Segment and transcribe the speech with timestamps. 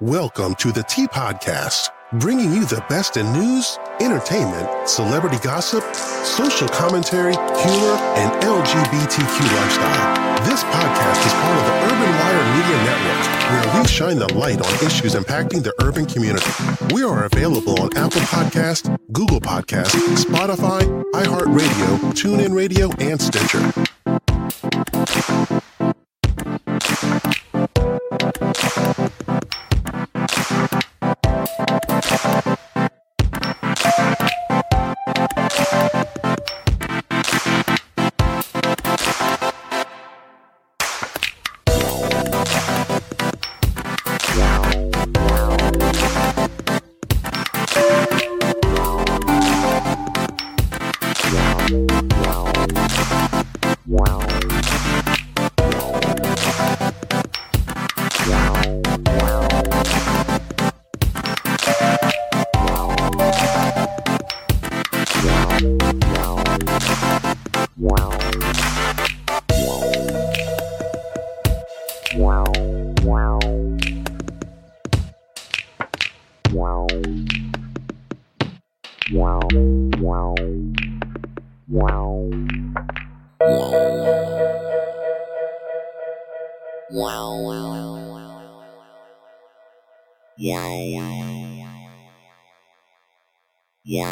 [0.00, 6.68] Welcome to the Tea Podcast, bringing you the best in news, entertainment, celebrity gossip, social
[6.68, 10.46] commentary, humor, and LGBTQ lifestyle.
[10.46, 13.20] This podcast is part of the Urban Wire Media Network,
[13.50, 16.50] where we shine the light on issues impacting the urban community.
[16.94, 20.80] We are available on Apple Podcast, Google Podcast, Spotify,
[21.12, 23.60] iHeartRadio, TuneIn Radio, and Stitcher.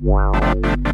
[0.00, 0.87] My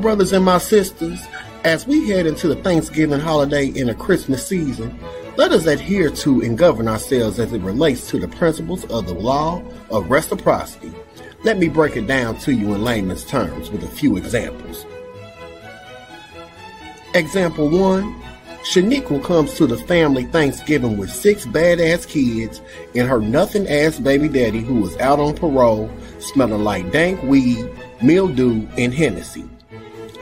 [0.00, 1.20] brothers and my sisters,
[1.64, 4.98] as we head into the Thanksgiving holiday and the Christmas season,
[5.36, 9.14] let us adhere to and govern ourselves as it relates to the principles of the
[9.14, 10.92] law of reciprocity.
[11.44, 14.86] Let me break it down to you in layman's terms with a few examples.
[17.14, 18.22] Example 1
[18.62, 22.60] Shaniqua comes to the family Thanksgiving with six badass kids
[22.94, 27.66] and her nothing ass baby daddy who was out on parole, smelling like dank weed,
[28.02, 29.48] mildew, and Hennessy.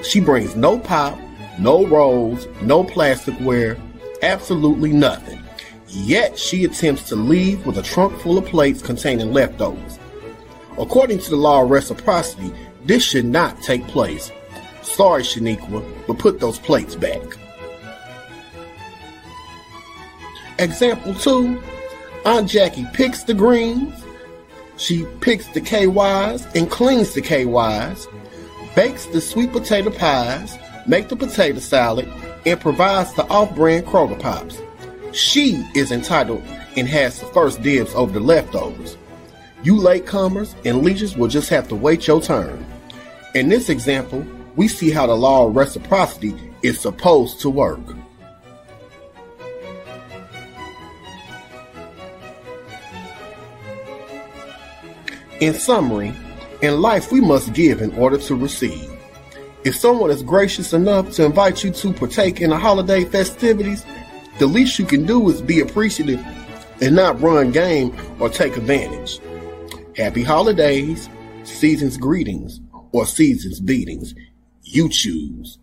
[0.02, 1.18] She brings no pop,
[1.58, 3.80] no rolls, no plasticware,
[4.22, 5.42] absolutely nothing.
[5.88, 9.98] Yet she attempts to leave with a trunk full of plates containing leftovers.
[10.78, 12.52] According to the law of reciprocity,
[12.84, 14.30] this should not take place.
[14.82, 17.22] Sorry, Shaniqua, but put those plates back.
[20.58, 21.62] Example 2
[22.24, 23.94] Aunt Jackie picks the greens,
[24.76, 28.06] she picks the KYs and cleans the KYs,
[28.78, 30.56] bakes the sweet potato pies,
[30.86, 32.08] makes the potato salad,
[32.46, 34.62] and provides the off-brand Kroger Pops.
[35.10, 36.44] She is entitled
[36.76, 38.96] and has the first dibs over the leftovers.
[39.64, 42.64] You latecomers and leeches will just have to wait your turn.
[43.34, 44.24] In this example,
[44.54, 47.80] we see how the law of reciprocity is supposed to work.
[55.40, 56.14] In summary,
[56.62, 58.90] in life, we must give in order to receive.
[59.64, 63.84] If someone is gracious enough to invite you to partake in the holiday festivities,
[64.38, 66.24] the least you can do is be appreciative
[66.80, 69.20] and not run game or take advantage.
[69.96, 71.08] Happy holidays,
[71.42, 72.60] season's greetings,
[72.92, 74.14] or season's beatings.
[74.62, 75.58] You choose.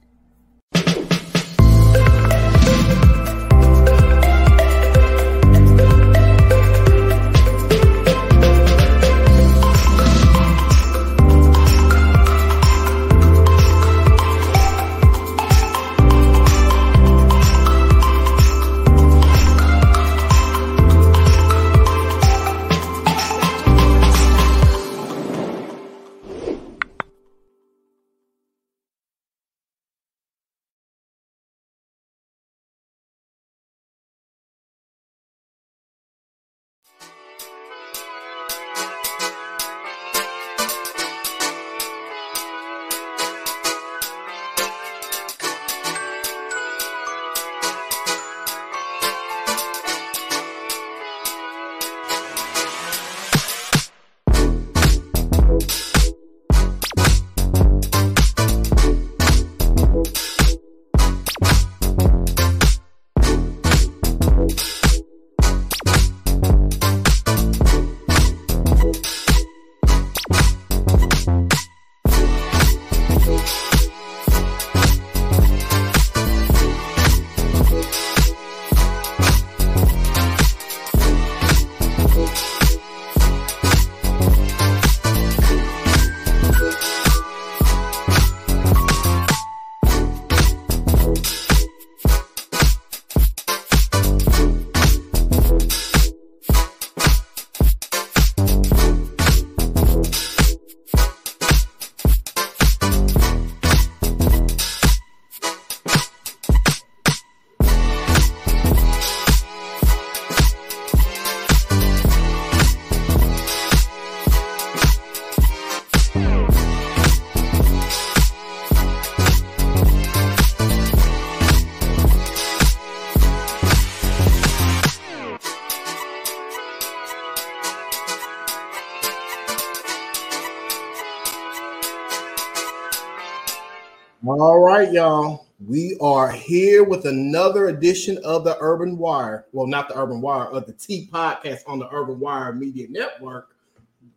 [134.76, 135.48] Right, y'all.
[135.66, 139.46] We are here with another edition of the Urban Wire.
[139.54, 143.56] Well, not the Urban Wire, of the Tea podcast on the Urban Wire Media Network.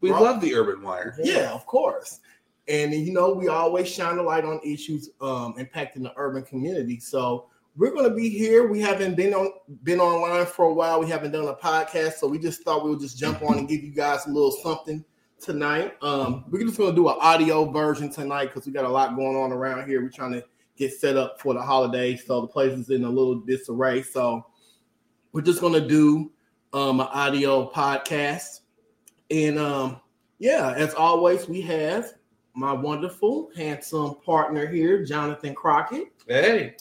[0.00, 1.14] We love the Urban Wire.
[1.22, 2.18] Yeah, of course.
[2.66, 6.98] And you know, we always shine a light on issues um, impacting the urban community.
[6.98, 7.46] So
[7.76, 8.66] we're going to be here.
[8.66, 9.52] We haven't been on
[9.84, 10.98] been online for a while.
[10.98, 13.68] We haven't done a podcast, so we just thought we would just jump on and
[13.68, 15.04] give you guys a little something
[15.40, 15.94] tonight.
[16.02, 19.16] Um, we're just going to do an audio version tonight because we got a lot
[19.16, 20.02] going on around here.
[20.02, 20.44] We're trying to
[20.76, 24.02] get set up for the holidays, so the place is in a little disarray.
[24.02, 24.46] So
[25.32, 26.30] we're just going to do
[26.72, 28.60] um, an audio podcast,
[29.30, 30.00] and um,
[30.38, 32.14] yeah, as always, we have
[32.54, 36.08] my wonderful, handsome partner here, Jonathan Crockett.
[36.26, 36.74] Hey.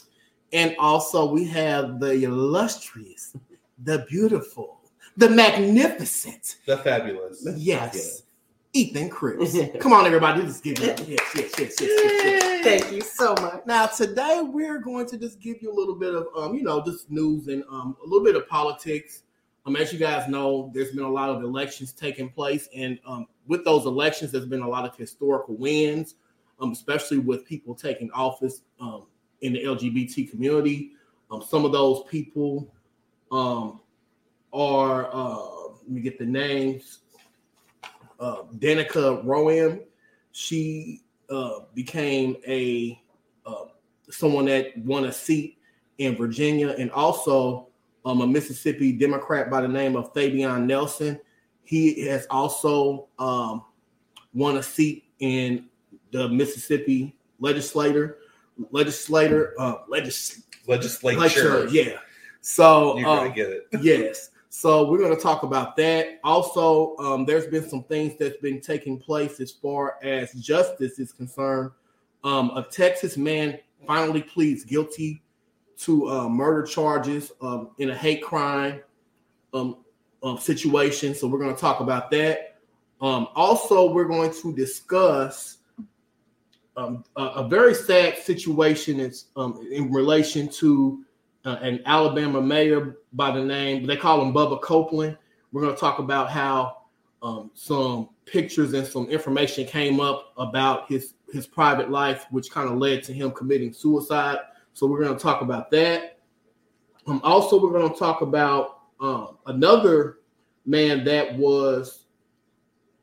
[0.54, 3.36] And also we have the illustrious,
[3.84, 4.80] the beautiful,
[5.18, 7.46] the magnificent, the fabulous.
[7.56, 8.24] Yes.
[8.78, 9.58] Ethan Cripps.
[9.80, 10.44] Come on, everybody.
[10.44, 11.08] Let's give it up.
[11.08, 12.64] Yes, yes, yes, yes, yes, yes.
[12.64, 13.66] Thank you so much.
[13.66, 16.84] Now, today we're going to just give you a little bit of um, you know,
[16.86, 19.24] just news and um a little bit of politics.
[19.66, 23.26] Um, as you guys know, there's been a lot of elections taking place, and um,
[23.48, 26.14] with those elections, there's been a lot of historical wins,
[26.60, 29.08] um, especially with people taking office um,
[29.42, 30.92] in the LGBT community.
[31.32, 32.72] Um, some of those people
[33.32, 33.82] um,
[34.54, 37.00] are, uh, let me get the names.
[38.20, 39.82] Uh, Danica Roem,
[40.32, 43.00] she uh, became a
[43.46, 43.66] uh,
[44.10, 45.58] someone that won a seat
[45.98, 47.68] in Virginia, and also
[48.06, 51.20] um, a Mississippi Democrat by the name of Fabian Nelson.
[51.64, 53.64] He has also um,
[54.34, 55.66] won a seat in
[56.12, 58.20] the Mississippi legislator,
[58.72, 61.68] legislator, uh, legis- Legislature.
[61.70, 62.00] Yeah.
[62.42, 63.68] So You're uh, gonna get it.
[63.82, 64.32] yes.
[64.60, 66.20] So we're going to talk about that.
[66.24, 71.12] Also, um, there's been some things that's been taking place as far as justice is
[71.12, 71.70] concerned.
[72.24, 75.22] Um, a Texas man finally pleads guilty
[75.82, 78.82] to uh, murder charges um, in a hate crime
[79.54, 79.78] um,
[80.24, 81.14] um, situation.
[81.14, 82.58] So we're going to talk about that.
[83.00, 85.58] Um, also, we're going to discuss
[86.76, 91.06] a, a very sad situation um, in relation to
[91.48, 95.18] uh, an Alabama mayor by the name, they call him Bubba Copeland.
[95.54, 96.80] We're going to talk about how
[97.24, 102.70] um, some pictures and some information came up about his his private life, which kind
[102.70, 104.40] of led to him committing suicide.
[104.74, 106.20] So we're going to talk about that.
[107.06, 110.20] Um, also, we're going to talk about um, another
[110.66, 112.08] man that was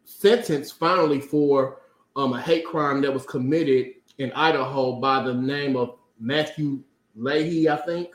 [0.05, 1.79] sentenced finally for
[2.15, 6.83] um, a hate crime that was committed in Idaho by the name of Matthew
[7.17, 8.15] Leahy, I think.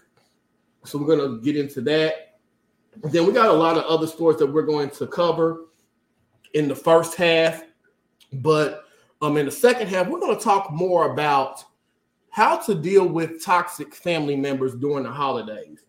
[0.83, 2.39] So we're going to get into that.
[3.03, 5.65] Then we got a lot of other stories that we're going to cover
[6.53, 7.63] in the first half,
[8.33, 8.85] but
[9.21, 11.63] um, in the second half, we're going to talk more about
[12.31, 15.85] how to deal with toxic family members during the holidays.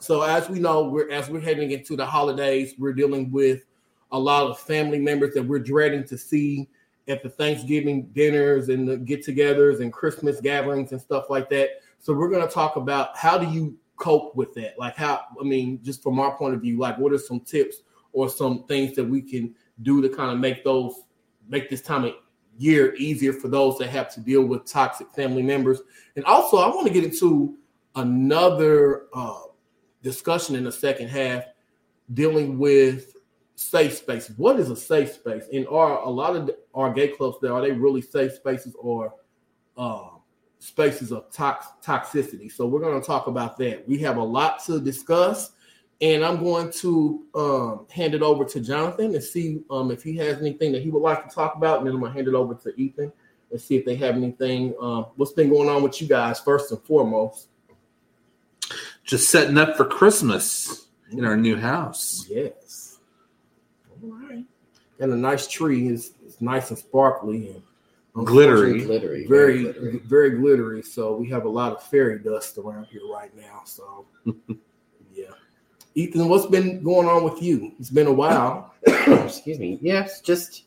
[0.00, 3.64] So as we know, we're as we're heading into the holidays, we're dealing with
[4.12, 6.68] a lot of family members that we're dreading to see
[7.08, 11.70] at the Thanksgiving dinners and the get-togethers and Christmas gatherings and stuff like that.
[11.98, 14.78] So we're going to talk about how do you cope with that?
[14.78, 17.82] Like how I mean, just from our point of view, like what are some tips
[18.12, 20.94] or some things that we can do to kind of make those
[21.48, 22.14] make this time of
[22.56, 25.80] year easier for those that have to deal with toxic family members.
[26.16, 27.56] And also, I want to get into
[27.94, 29.42] another uh,
[30.02, 31.44] discussion in the second half
[32.14, 33.16] dealing with
[33.54, 34.36] safe spaces.
[34.38, 35.44] What is a safe space?
[35.52, 39.14] And are a lot of our gay clubs there are they really safe spaces or
[39.76, 40.10] uh,
[40.58, 42.50] spaces of tox- toxicity?
[42.50, 43.86] So we're going to talk about that.
[43.88, 45.52] We have a lot to discuss.
[46.00, 50.16] And I'm going to um, hand it over to Jonathan and see um, if he
[50.18, 51.78] has anything that he would like to talk about.
[51.78, 53.12] And then I'm going to hand it over to Ethan
[53.50, 54.74] and see if they have anything.
[54.80, 57.48] Um, what's been going on with you guys, first and foremost?
[59.04, 62.26] Just setting up for Christmas in our new house.
[62.28, 62.98] Yes.
[64.02, 64.44] All right.
[65.00, 67.62] And a nice tree is it's nice and sparkly and
[68.14, 68.82] Glittery.
[68.84, 69.98] glittery, very glittery.
[70.04, 70.82] very glittery.
[70.82, 73.62] So we have a lot of fairy dust around here right now.
[73.64, 74.06] So
[75.14, 75.30] yeah.
[75.94, 77.72] Ethan, what's been going on with you?
[77.78, 78.74] It's been a while.
[78.86, 79.78] Excuse me.
[79.82, 80.64] Yes, just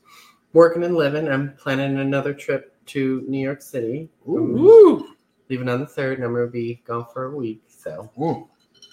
[0.54, 1.28] working and living.
[1.28, 4.10] I'm planning another trip to New York City.
[4.28, 5.16] I'm Ooh.
[5.50, 7.62] leaving on the third, and I'm going to be gone for a week.
[7.68, 8.48] So Mm.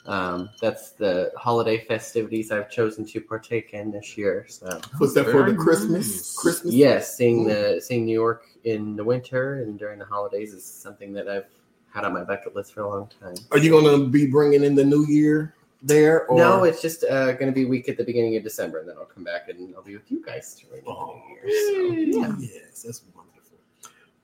[0.06, 4.46] Um, that's the holiday festivities I've chosen to partake in this year.
[4.48, 6.06] So Was that for the Christmas?
[6.08, 6.34] nice.
[6.36, 6.72] Christmas?
[6.74, 11.12] yes, seeing the seeing New York in the winter and during the holidays is something
[11.12, 11.46] that I've
[11.92, 13.34] had on my bucket list for a long time.
[13.50, 16.26] Are you going to be bringing in the new year there?
[16.26, 16.36] Or?
[16.38, 18.88] No, it's just uh, going to be a week at the beginning of December, and
[18.88, 22.12] then I'll come back and I'll be with you guys during the Oh, new year.
[22.12, 22.34] So, yeah.
[22.38, 23.58] Yes, that's wonderful.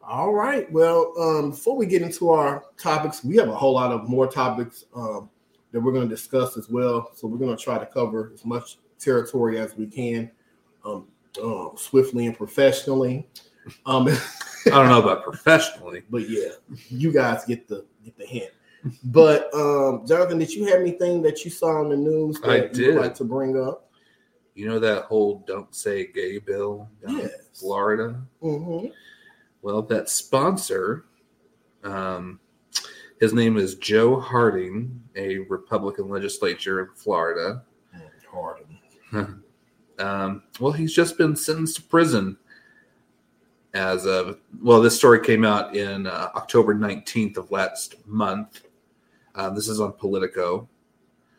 [0.03, 0.71] All right.
[0.71, 4.27] Well, um, before we get into our topics, we have a whole lot of more
[4.31, 5.31] topics um,
[5.75, 7.11] that we're going to discuss as well.
[7.15, 10.31] So we're going to try to cover as much territory as we can,
[10.85, 11.09] um,
[11.43, 13.29] um, swiftly and professionally.
[13.85, 14.07] Um,
[14.67, 16.03] I don't know about professionally.
[16.11, 16.51] but yeah,
[16.89, 18.51] you guys get the get the hint.
[19.03, 22.67] But um, Jonathan, did you have anything that you saw in the news that I
[22.69, 22.95] did.
[22.95, 23.91] like to bring up?
[24.55, 27.33] You know that whole "Don't Say Gay" bill down in Yes.
[27.55, 28.23] Florida.
[28.41, 28.89] Mm-hmm.
[29.63, 31.07] Well, that sponsor,
[31.83, 32.39] um,
[33.25, 37.63] his name is Joe Harding, a Republican legislature in Florida.
[38.31, 39.43] Harden.
[39.97, 42.37] Um, well, he's just been sentenced to prison
[43.75, 44.83] as of well.
[44.83, 48.65] This story came out in uh, October nineteenth of last month.
[49.37, 50.69] Uh, this is on Politico.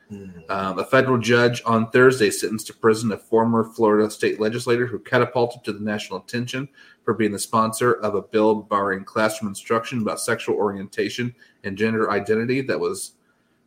[0.10, 0.50] Mhm.
[0.50, 5.00] Um, a federal judge on Thursday sentenced to prison a former Florida state legislator who
[5.00, 6.70] catapulted to the national attention
[7.04, 12.12] for being the sponsor of a bill barring classroom instruction about sexual orientation and gender
[12.12, 13.14] identity that was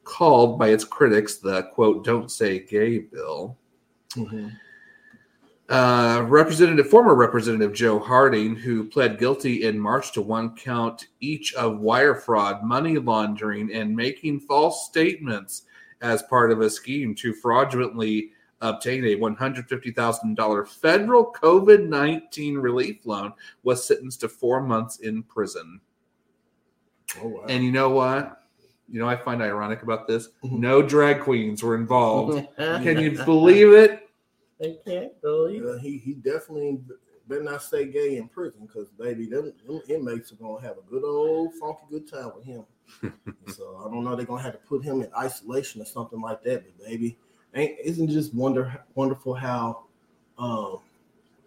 [0.05, 3.59] called by its critics the quote "Don't Say Gay" bill.
[4.15, 4.53] Mhm.
[5.69, 11.53] Uh, Representative, former Representative Joe Harding, who pled guilty in March to one count each
[11.55, 15.65] of wire fraud, money laundering, and making false statements
[16.01, 18.31] as part of a scheme to fraudulently
[18.63, 25.81] obtain a $150,000 federal COVID 19 relief loan, was sentenced to four months in prison.
[27.21, 27.45] Oh wow.
[27.49, 28.43] And you know what?
[28.89, 30.29] You know, I find ironic about this.
[30.43, 30.59] Mhm.
[30.59, 32.47] No drag queens were involved.
[32.57, 34.09] Can you believe it?
[34.61, 36.81] I can't believe Uh, he he definitely
[37.29, 40.91] better not stay gay in prison because baby, them, them inmates are gonna have a
[40.91, 42.65] good old funky good time with him.
[43.47, 46.43] so I don't know they're gonna have to put him in isolation or something like
[46.45, 46.65] that.
[46.65, 47.19] But baby,
[47.55, 49.85] ain't isn't it just wonder wonderful how
[50.39, 50.81] um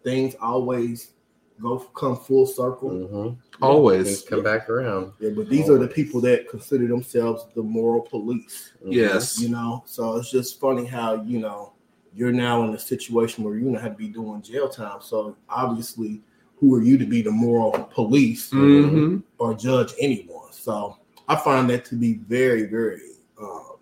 [0.04, 1.14] things always
[1.62, 2.90] go come full circle.
[2.90, 3.38] Mhm.
[3.62, 4.06] Always.
[4.08, 5.14] Things come back around.
[5.20, 8.72] Yeah, but these are the people that consider themselves the moral police.
[8.84, 8.94] Mhm.
[8.94, 9.40] Yes.
[9.40, 11.74] You know, so it's just funny how you know
[12.16, 15.00] you're now in a situation where you're gonna have to be doing jail time.
[15.02, 16.22] So obviously,
[16.60, 20.52] who are you to be the moral police hmm or judge anyone?
[20.52, 23.02] So I find that to be very, very
[23.42, 23.76] uh,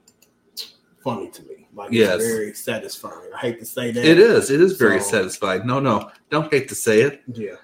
[1.04, 1.68] funny to me.
[1.76, 2.16] Like Yes.
[2.22, 3.32] it's very satisfying.
[3.34, 4.06] I hate to say that.
[4.06, 4.50] It is.
[4.52, 5.66] It is very So- satisfying.
[5.66, 7.22] No, no, don't hate to say it.
[7.34, 7.56] Yeah,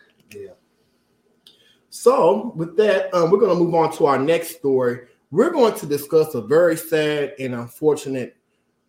[1.89, 5.07] So with that, um, we're going to move on to our next story.
[5.31, 8.35] We're going to discuss a very sad and unfortunate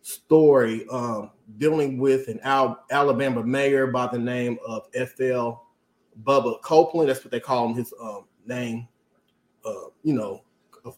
[0.01, 5.65] story um, dealing with an Al- Alabama mayor by the name of F.L.
[6.23, 7.09] Bubba Copeland.
[7.09, 7.75] That's what they call him.
[7.75, 8.87] His um, name,
[9.65, 10.43] uh, you know,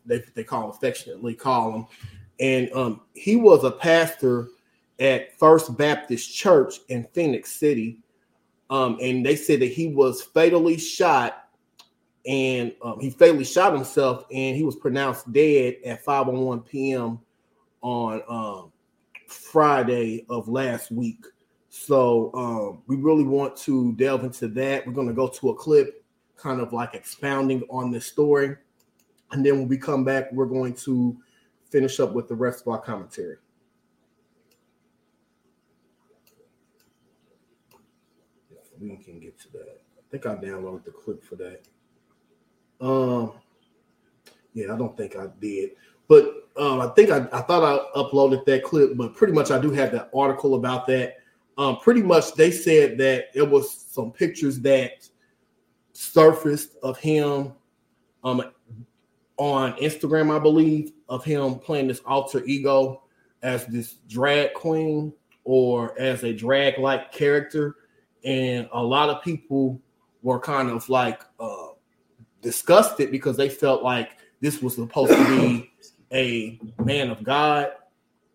[0.05, 1.87] they they call him affectionately call him,
[2.39, 4.49] and um, he was a pastor
[4.99, 8.01] at First Baptist Church in Phenix City
[8.69, 11.49] um, and they said that he was fatally shot,
[12.25, 17.19] and um, he fatally shot himself, and he was pronounced dead at 5:01 p.m.
[17.81, 18.71] on um,
[19.27, 21.25] Friday of last week.
[21.69, 24.85] So um, we really want to delve into that.
[24.85, 26.03] We're going to go to a clip,
[26.35, 28.55] kind of like expounding on this story,
[29.31, 31.17] and then when we come back, we're going to
[31.69, 33.38] finish up with the rest of our commentary.
[38.81, 39.81] We can get to that.
[39.98, 41.62] I think I downloaded the clip for that.
[42.81, 43.33] Um,
[44.53, 45.71] yeah, I don't think I did,
[46.07, 49.59] but um, I think I, I thought I uploaded that clip, but pretty much I
[49.59, 51.17] do have that article about that.
[51.57, 55.07] Um, pretty much they said that it was some pictures that
[55.91, 57.53] surfaced of him
[58.24, 58.43] um
[59.38, 63.03] on Instagram, I believe, of him playing this alter ego
[63.41, 65.13] as this drag queen
[65.45, 67.75] or as a drag like character
[68.23, 69.81] and a lot of people
[70.21, 71.67] were kind of like uh,
[72.41, 75.71] disgusted because they felt like this was supposed to be
[76.13, 77.71] a man of God,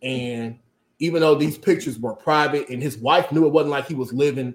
[0.02, 0.58] and
[0.98, 4.12] even though these pictures were private, and his wife knew it wasn't like he was
[4.12, 4.54] living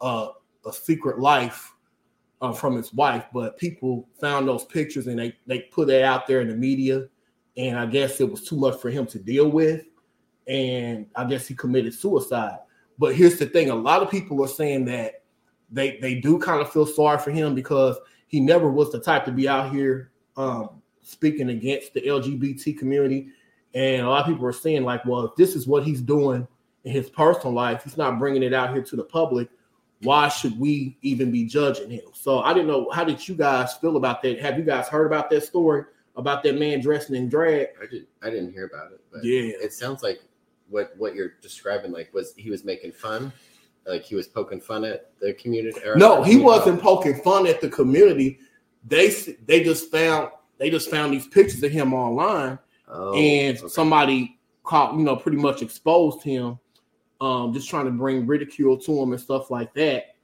[0.00, 0.28] uh,
[0.66, 1.72] a secret life
[2.40, 6.26] uh, from his wife, but people found those pictures and they they put it out
[6.26, 7.06] there in the media,
[7.56, 9.84] and I guess it was too much for him to deal with,
[10.46, 12.58] and I guess he committed suicide.
[13.00, 15.22] But here's the thing: a lot of people are saying that
[15.72, 17.96] they they do kind of feel sorry for him because
[18.28, 23.30] he never was the type to be out here um, speaking against the LGBT community.
[23.74, 26.46] And a lot of people are saying like, well, if this is what he's doing
[26.84, 29.48] in his personal life, he's not bringing it out here to the public.
[30.02, 32.02] Why should we even be judging him?
[32.12, 32.90] So I didn't know.
[32.92, 34.40] How did you guys feel about that?
[34.40, 35.84] Have you guys heard about that story
[36.16, 37.68] about that man dressing in drag?
[37.82, 38.06] I did.
[38.22, 39.52] I didn't hear about it, but Yeah.
[39.62, 40.20] it sounds like
[40.70, 41.92] what what you're describing.
[41.92, 43.32] Like, was he was making fun?
[43.86, 45.78] Like he was poking fun at the community?
[45.84, 48.38] or- No, he wasn't poking fun at the community.
[48.86, 49.10] they
[49.46, 53.68] they just found they just found these pictures of him online, Oh, and okay.
[53.68, 56.58] somebody caught you know pretty much exposed him,
[57.20, 60.14] um, just trying to bring ridicule to him and stuff like that,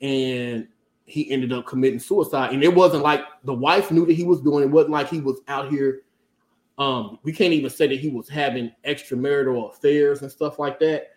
[0.00, 0.68] and
[1.06, 2.52] he ended up committing suicide.
[2.52, 4.70] And it wasn't like the wife knew that he was doing it.
[4.70, 6.02] wasn't like he was out here.
[6.78, 11.12] Um, we can't even say that he was having extramarital affairs and stuff like that,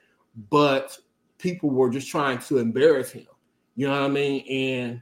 [0.49, 0.97] but
[1.37, 3.27] people were just trying to embarrass him.
[3.75, 4.45] You know what I mean?
[4.47, 5.01] And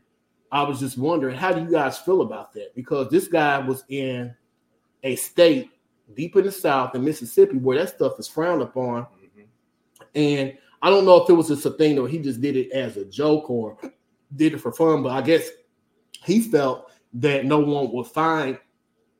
[0.51, 2.73] I was just wondering, how do you guys feel about that?
[2.75, 4.33] Because this guy was in
[5.03, 5.71] a state
[6.15, 9.03] deep in the South in Mississippi where that stuff is frowned upon.
[9.03, 9.45] Mhm.
[10.15, 12.71] And I don't know if it was just a thing or he just did it
[12.71, 13.77] as a joke or
[14.35, 15.49] did it for fun, but I guess
[16.23, 18.57] he felt that no one would find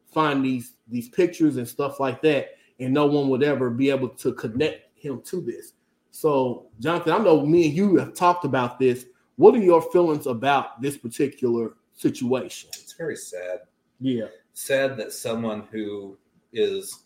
[0.08, 4.10] find these these pictures and stuff like that, and no one would ever be able
[4.10, 5.74] to connect him to this.
[6.12, 9.06] So, Jonathan, I know me and you have talked about this.
[9.36, 12.70] What are your feelings about this particular situation?
[12.74, 13.60] It's very sad.
[14.00, 14.28] Yeah.
[14.54, 16.18] Sad that someone who
[16.54, 17.04] is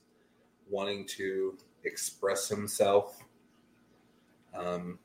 [0.69, 3.21] wanting to express himself
[4.57, 4.97] um,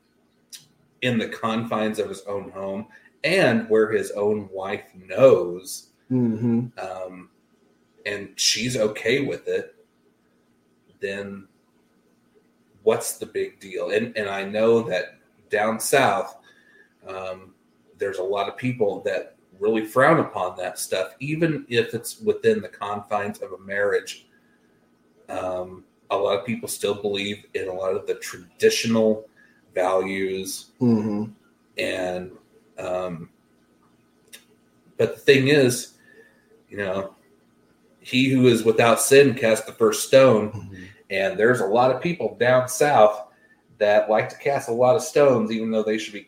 [1.01, 2.87] in the confines of his own home
[3.23, 6.67] and where his own wife knows Mm-hmm.
[6.79, 7.29] um,
[8.07, 9.75] and she's okay with it,
[10.99, 11.47] then
[12.83, 13.91] what's the big deal?
[13.91, 15.17] And and I know that
[15.49, 16.37] down south,
[17.07, 17.53] um,
[17.97, 22.61] there's a lot of people that really frown upon that stuff, even if it's within
[22.61, 24.27] the confines of a marriage.
[25.29, 29.27] Um, a lot of people still believe in a lot of the traditional
[29.75, 31.25] values Mm-hmm.
[31.77, 32.31] and
[32.79, 33.29] um,
[34.97, 35.93] but the thing is
[36.69, 37.13] you know
[38.07, 40.83] he who is without sin cast the first stone mm-hmm.
[41.09, 43.27] and there's a lot of people down south
[43.77, 46.27] that like to cast a lot of stones even though they should be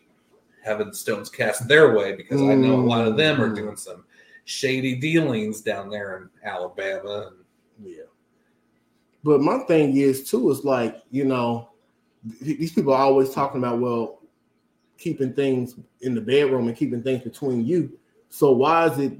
[0.62, 3.56] having stones cast their way because i know a lot of them are mm.
[3.56, 4.04] doing some
[4.44, 7.40] shady dealings down there in alabama and
[7.82, 8.04] Yeah.
[9.22, 11.70] But my thing is too is like, you know,
[12.40, 14.20] these people are always talking about, well,
[14.98, 17.98] keeping things in the bedroom and keeping things between you.
[18.28, 19.12] So why is it,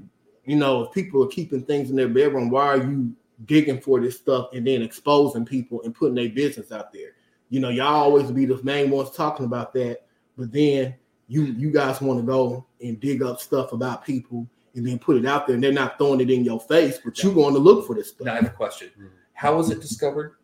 [0.45, 3.13] you know, if people are keeping things in their bedroom, why are you
[3.45, 7.11] digging for this stuff and then exposing people and putting their business out there?
[7.49, 10.05] You know, y'all always be the main ones talking about that,
[10.37, 10.95] but then
[11.27, 15.17] you you guys want to go and dig up stuff about people and then put
[15.17, 17.59] it out there and they're not throwing it in your face, but you're going to
[17.59, 18.25] look for this stuff.
[18.25, 18.89] now i have a question
[19.33, 20.35] how was it discovered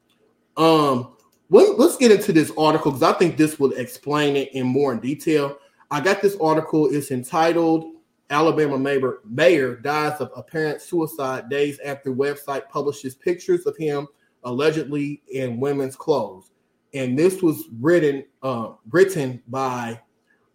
[0.58, 1.14] Um,
[1.50, 4.92] let, us get into this article because I think this will explain it in more
[4.92, 5.58] in detail.
[5.92, 6.88] I got this article.
[6.88, 7.94] It's entitled
[8.30, 14.08] "Alabama Mayor Mayor Dies of Apparent Suicide Days After Website Publishes Pictures of Him
[14.44, 16.52] Allegedly in Women's Clothes."
[16.94, 20.00] And this was written uh, written by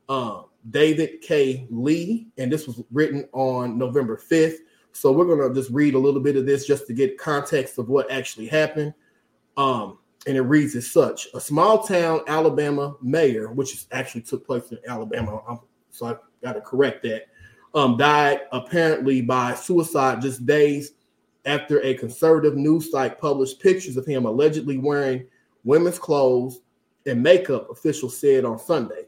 [0.08, 1.66] um, David K.
[1.70, 4.60] Li, and this was written on November fifth.
[4.92, 7.88] So we're gonna just read a little bit of this just to get context of
[7.88, 8.94] what actually happened.
[9.56, 14.46] Um, and it reads as such: A small town Alabama mayor, which is actually took
[14.46, 17.26] place in Alabama, um, so I got to correct that,
[17.74, 20.92] um, died apparently by suicide just days
[21.44, 25.26] after a conservative news site published pictures of him allegedly wearing
[25.64, 26.60] women's clothes
[27.06, 27.70] and makeup.
[27.70, 29.06] Officials said on Sunday.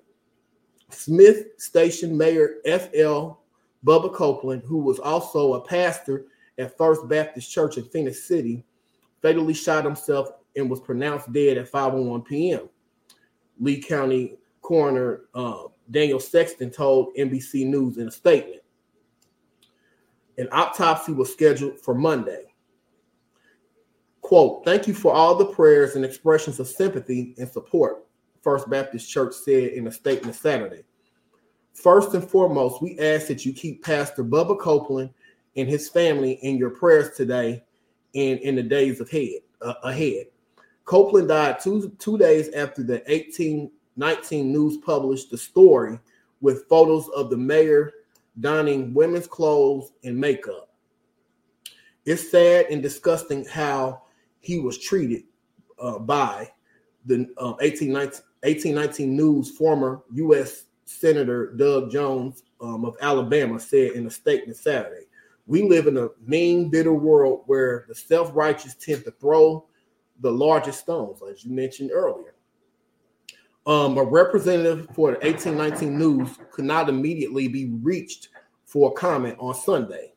[0.90, 3.40] Smith Station Mayor F.L.
[3.84, 6.26] Bubba Copeland, who was also a pastor
[6.58, 8.64] at First Baptist Church in Phenix City,
[9.20, 12.68] fatally shot himself and was pronounced dead at 5:01 p.m.
[13.60, 18.62] Lee County Coroner uh, Daniel Sexton told NBC News in a statement.
[20.38, 22.54] An autopsy was scheduled for Monday.
[24.22, 28.06] Quote, thank you for all the prayers and expressions of sympathy and support,
[28.42, 30.82] First Baptist Church said in a statement Saturday.
[31.74, 35.10] First and foremost, we ask that you keep Pastor Bubba Copeland
[35.56, 37.62] and his family in your prayers today
[38.14, 39.40] and in the days ahead.
[39.60, 40.26] Uh, ahead.
[40.84, 43.02] Copeland died two, two days after the
[43.96, 45.98] 1819 news published the story
[46.40, 47.92] with photos of the mayor
[48.40, 50.68] donning women's clothes and makeup.
[52.04, 54.02] It's sad and disgusting how
[54.40, 55.24] he was treated
[55.78, 56.50] uh, by
[57.06, 60.64] the um, 1819, 1819 News former U.S.
[60.84, 65.06] Senator Doug Jones um, of Alabama said in a statement Saturday.
[65.46, 69.66] We live in a mean, bitter world where the self righteous tend to throw
[70.20, 72.33] the largest stones, as you mentioned earlier.
[73.66, 78.28] Um, a representative for the 1819 News could not immediately be reached
[78.66, 80.12] for a comment on Sunday.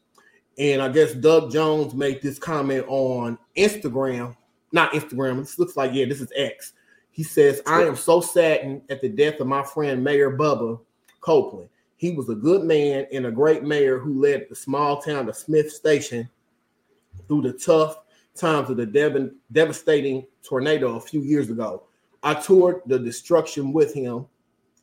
[0.58, 4.36] And I guess Doug Jones made this comment on Instagram,
[4.72, 5.40] not Instagram.
[5.40, 6.74] This looks like, yeah, this is X.
[7.12, 10.80] He says, I am so saddened at the death of my friend Mayor Bubba
[11.22, 11.70] Copeland.
[11.96, 15.36] he was a good man and a great mayor who led the small town of
[15.36, 16.30] Smith Station
[17.28, 18.00] through the tough
[18.36, 21.87] times of the dev- devastating tornado a few years ago.
[22.28, 24.26] I toured the destruction with him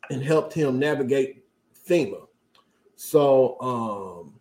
[0.09, 1.45] and helped him navigate
[1.87, 2.25] FEMA.
[2.95, 4.33] So um,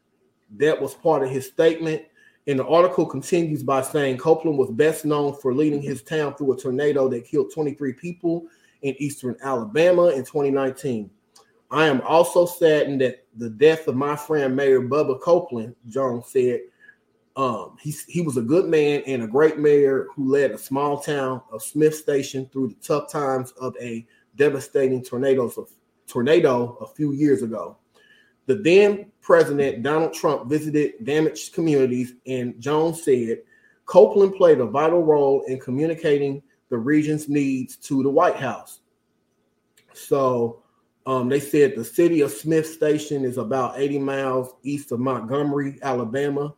[0.56, 2.04] that was part of his statement.
[2.46, 6.54] And the article continues by saying Copeland was best known for leading his town through
[6.54, 8.46] a tornado that killed 23 people
[8.80, 11.10] in eastern Alabama in 2019.
[11.70, 16.60] I am also saddened that the death of my friend Mayor Bubba Copeland, Jones said,
[17.36, 21.00] um, he, he was a good man and a great mayor who led a small
[21.00, 25.70] town of Smith Station through the tough times of a devastating tornadoes of
[26.06, 27.76] tornado a few years ago.
[28.46, 33.38] The then president Donald Trump visited damaged communities, and Jones said
[33.86, 38.80] Copeland played a vital role in communicating the region's needs to the White House.
[39.92, 40.62] So
[41.06, 45.78] um, they said the city of Smith Station is about 80 miles east of Montgomery,
[45.82, 46.54] Alabama,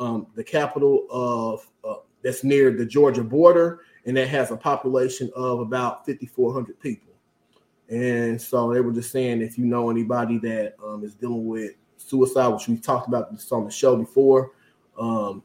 [0.00, 5.30] um, the capital of uh, that's near the Georgia border, and that has a population
[5.36, 7.12] of about 5,400 people.
[7.90, 11.72] And so they were just saying if you know anybody that um, is dealing with
[11.96, 14.52] suicide, which we've talked about this on the show before,
[14.98, 15.42] um,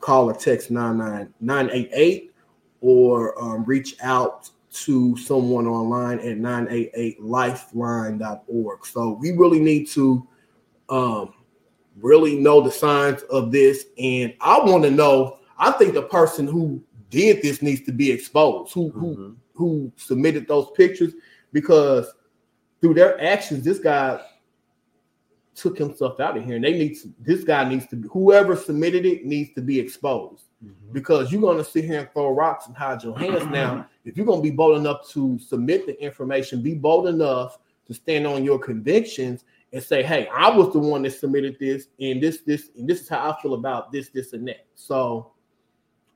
[0.00, 2.32] call or text 988
[2.80, 8.86] or um, reach out to someone online at 988lifeline.org.
[8.86, 10.26] So we really need to
[10.88, 11.34] um,
[12.00, 13.86] really know the signs of this.
[13.98, 18.10] And I want to know, I think the person who did this needs to be
[18.10, 19.00] exposed, who mm-hmm.
[19.00, 21.14] who who submitted those pictures,
[21.52, 22.12] because
[22.80, 24.20] through their actions, this guy
[25.54, 26.56] took himself out of here.
[26.56, 29.80] And they need to, this guy needs to be whoever submitted it needs to be
[29.80, 30.92] exposed mm-hmm.
[30.92, 33.86] because you're gonna sit here and throw rocks and hide your hands now.
[34.04, 38.26] If you're gonna be bold enough to submit the information, be bold enough to stand
[38.26, 39.44] on your convictions
[39.76, 43.02] and say, "Hey, I was the one that submitted this, and this, this, and this
[43.02, 45.32] is how I feel about this, this, and that." So,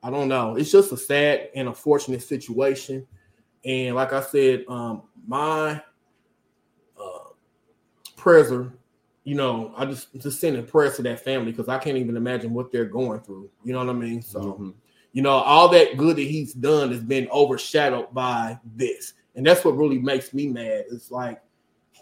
[0.01, 0.55] I don't know.
[0.55, 3.05] It's just a sad and unfortunate situation,
[3.63, 5.79] and like I said, um, my
[6.99, 7.29] uh,
[8.15, 8.73] prayers are,
[9.25, 12.55] you know, I just just sending prayers to that family because I can't even imagine
[12.55, 13.51] what they're going through.
[13.63, 14.23] You know what I mean?
[14.23, 14.69] So, mm-hmm.
[15.13, 19.63] you know, all that good that he's done has been overshadowed by this, and that's
[19.63, 20.85] what really makes me mad.
[20.91, 21.43] It's like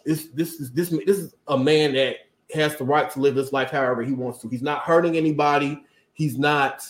[0.06, 2.18] this this is this this is a man that
[2.54, 4.50] has the right to live his life however he wants to.
[4.50, 5.84] He's not hurting anybody.
[6.14, 6.84] He's not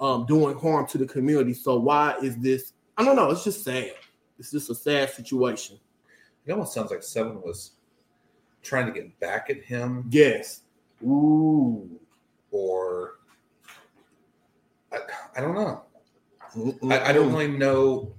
[0.00, 1.54] um, doing harm to the community.
[1.54, 2.72] So why is this?
[2.96, 3.30] I don't know.
[3.30, 3.94] It's just sad.
[4.38, 5.78] It's just a sad situation.
[6.44, 7.72] It almost sounds like someone was
[8.62, 10.06] trying to get back at him.
[10.10, 10.62] Yes.
[11.02, 11.88] Ooh.
[12.50, 13.14] Or
[14.92, 14.98] I,
[15.36, 15.82] I don't know.
[16.90, 18.14] I, I, don't really know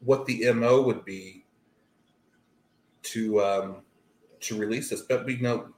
[0.00, 1.43] what the mo would be
[3.04, 3.76] to um,
[4.40, 5.02] to release this.
[5.02, 5.68] But we know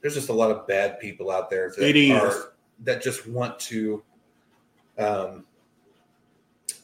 [0.00, 4.02] there's just a lot of bad people out there that are that just want to
[4.98, 5.44] um,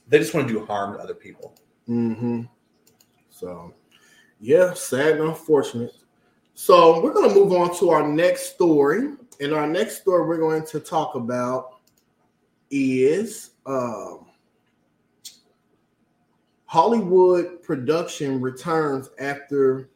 [0.08, 1.54] they just want to do harm to other people.
[1.88, 2.42] Mm-hmm.
[3.30, 3.74] So
[4.40, 5.92] yeah, sad and unfortunate.
[6.54, 9.14] So we're going to move on to our next story.
[9.40, 11.78] And our next story we're going to talk about
[12.70, 14.26] is um,
[16.68, 19.88] Hollywood production returns after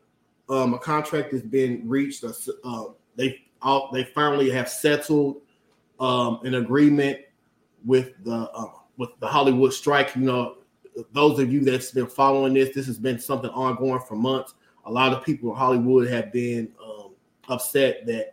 [0.48, 2.24] um, a contract has been reached.
[2.24, 5.42] Uh, they all, they finally have settled
[6.00, 7.20] um, an agreement
[7.85, 10.16] with the uh, with the Hollywood strike.
[10.16, 10.56] You know,
[11.12, 14.54] those of you that's been following this, this has been something ongoing for months.
[14.87, 17.11] A lot of people in Hollywood have been um,
[17.50, 18.32] upset that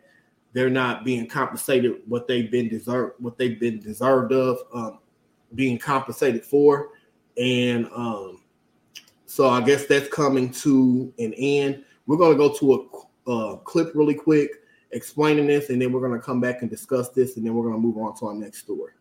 [0.54, 4.98] they're not being compensated what they've been deserved, what they've been deserved of um,
[5.54, 6.88] being compensated for.
[7.36, 8.40] And um,
[9.26, 11.84] so I guess that's coming to an end.
[12.06, 14.50] We're going to go to a uh, clip really quick
[14.92, 17.62] explaining this, and then we're going to come back and discuss this, and then we're
[17.62, 18.92] going to move on to our next story.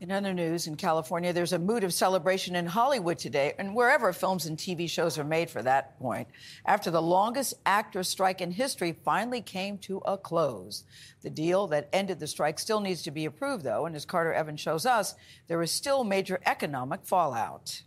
[0.00, 4.14] In other news, in California, there's a mood of celebration in Hollywood today, and wherever
[4.14, 6.26] films and TV shows are made for that point,
[6.64, 10.84] after the longest actor strike in history finally came to a close.
[11.20, 14.32] The deal that ended the strike still needs to be approved, though, and as Carter
[14.32, 15.16] Evans shows us,
[15.48, 17.82] there is still major economic fallout.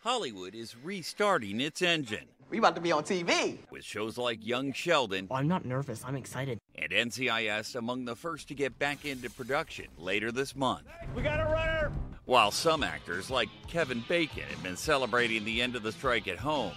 [0.00, 2.26] Hollywood is restarting its engine.
[2.48, 3.58] We about to be on TV.
[3.70, 5.26] With shows like Young Sheldon.
[5.30, 6.04] Oh, I'm not nervous.
[6.04, 6.60] I'm excited.
[6.76, 10.86] And NCIS among the first to get back into production later this month.
[11.14, 11.92] We got a runner!
[12.24, 16.38] While some actors, like Kevin Bacon, have been celebrating the end of the strike at
[16.38, 16.72] home.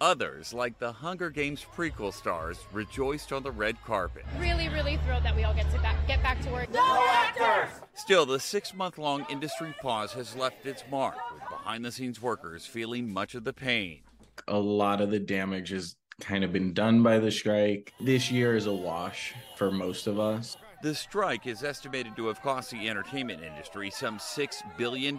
[0.00, 4.24] Others, like the Hunger Games prequel stars, rejoiced on the red carpet.
[4.38, 6.72] Really, really thrilled that we all get to back, get back to work.
[6.72, 7.80] No actors!
[7.94, 12.22] Still, the six month long industry pause has left its mark, with behind the scenes
[12.22, 14.00] workers feeling much of the pain.
[14.46, 17.92] A lot of the damage has kind of been done by the strike.
[18.00, 20.56] This year is a wash for most of us.
[20.80, 25.18] The strike is estimated to have cost the entertainment industry some $6 billion.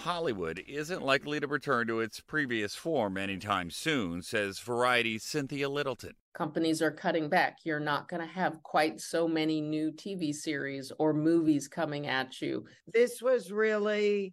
[0.00, 6.14] Hollywood isn't likely to return to its previous form anytime soon, says Variety's Cynthia Littleton.
[6.32, 7.58] Companies are cutting back.
[7.64, 12.40] You're not going to have quite so many new TV series or movies coming at
[12.40, 12.64] you.
[12.90, 14.32] This was really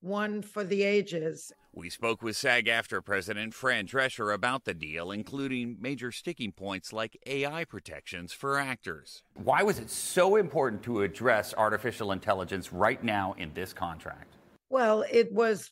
[0.00, 1.52] one for the ages.
[1.72, 6.92] We spoke with SAG AFTRA President Fran Drescher about the deal, including major sticking points
[6.92, 9.24] like AI protections for actors.
[9.34, 14.37] Why was it so important to address artificial intelligence right now in this contract?
[14.70, 15.70] Well, it was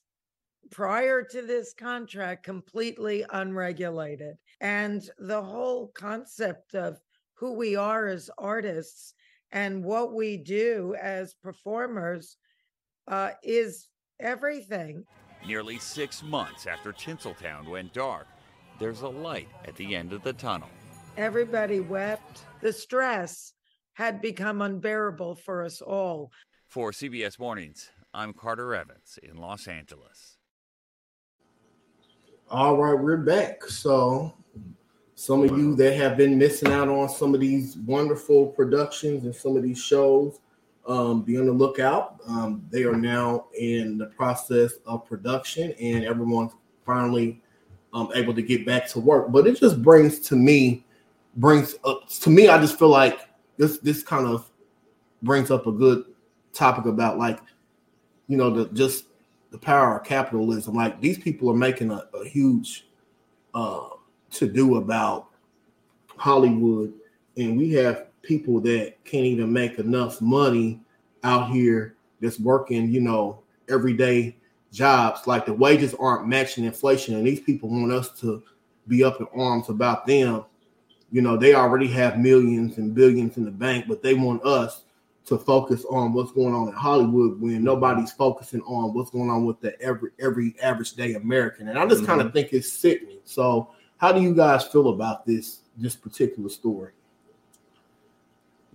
[0.71, 4.37] prior to this contract completely unregulated.
[4.61, 6.99] And the whole concept of
[7.35, 9.15] who we are as artists
[9.53, 12.37] and what we do as performers
[13.09, 15.05] uh, is everything.
[15.47, 18.27] Nearly six months after Tinseltown went dark,
[18.79, 20.69] there's a light at the end of the tunnel.
[21.17, 22.43] Everybody wept.
[22.61, 23.53] The stress
[23.95, 26.31] had become unbearable for us all.
[26.69, 30.39] For CBS Mornings, I'm Carter Evans in Los Angeles.
[32.51, 33.63] All right, we're back.
[33.65, 34.33] So,
[35.15, 39.37] some of you that have been missing out on some of these wonderful productions and
[39.37, 40.41] some of these shows,
[40.89, 42.19] um, be on the lookout.
[42.27, 46.53] Um, they are now in the process of production, and everyone's
[46.87, 47.43] finally
[47.93, 49.31] um, able to get back to work.
[49.31, 50.87] But it just brings to me,
[51.37, 52.49] brings up to me.
[52.49, 54.51] I just feel like this this kind of
[55.23, 56.07] brings up a good
[56.55, 57.41] topic about like,
[58.29, 59.07] you know, the just
[59.51, 60.75] the power of capitalism.
[60.75, 62.87] Like these people are making a, a huge
[63.55, 63.89] uh,
[64.33, 65.29] to do about
[66.17, 66.93] Hollywood,
[67.37, 70.81] and we have people that can't even make enough money
[71.23, 74.37] out here that's working, you know, everyday
[74.73, 75.27] jobs.
[75.27, 78.43] Like the wages aren't matching inflation, and these people want us to
[78.89, 80.45] be up in arms about them.
[81.13, 84.83] You know, they already have millions and billions in the bank, but they want us
[85.27, 89.45] to focus on what's going on in Hollywood when nobody's focusing on what's going on
[89.45, 91.69] with the every every average day American.
[91.69, 92.07] And I just mm-hmm.
[92.07, 93.19] kind of think it's sickening.
[93.25, 96.93] So, how do you guys feel about this this particular story?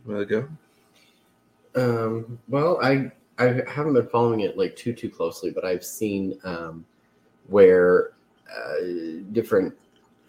[0.06, 0.48] Want to
[1.74, 2.16] go?
[2.16, 6.38] Um, well, I I haven't been following it like too too closely, but I've seen
[6.44, 6.86] um,
[7.48, 8.12] where
[8.54, 9.74] uh, different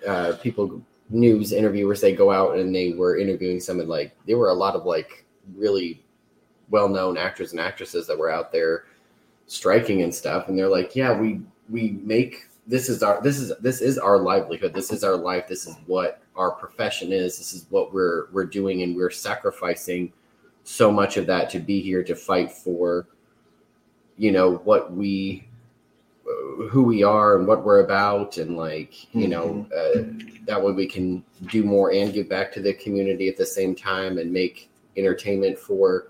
[0.06, 0.80] uh, people
[1.10, 4.74] news interviewers they go out and they were interviewing someone like there were a lot
[4.74, 6.01] of like really
[6.72, 8.86] well-known actors and actresses that were out there
[9.46, 13.52] striking and stuff and they're like yeah we we make this is our this is
[13.58, 14.72] this is our livelihood.
[14.72, 15.48] This is our life.
[15.48, 17.38] This is what our profession is.
[17.38, 20.12] This is what we're we're doing and we're sacrificing
[20.64, 23.08] so much of that to be here to fight for
[24.16, 25.48] you know what we
[26.70, 30.22] who we are and what we're about and like you know mm-hmm.
[30.22, 33.44] uh, that way we can do more and give back to the community at the
[33.44, 36.08] same time and make entertainment for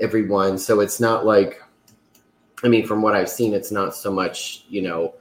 [0.00, 0.58] everyone.
[0.58, 1.62] So it's not like,
[2.64, 5.14] I mean, from what I've seen, it's not so much, you know,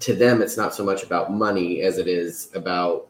[0.00, 3.08] to them, it's not so much about money as it is about,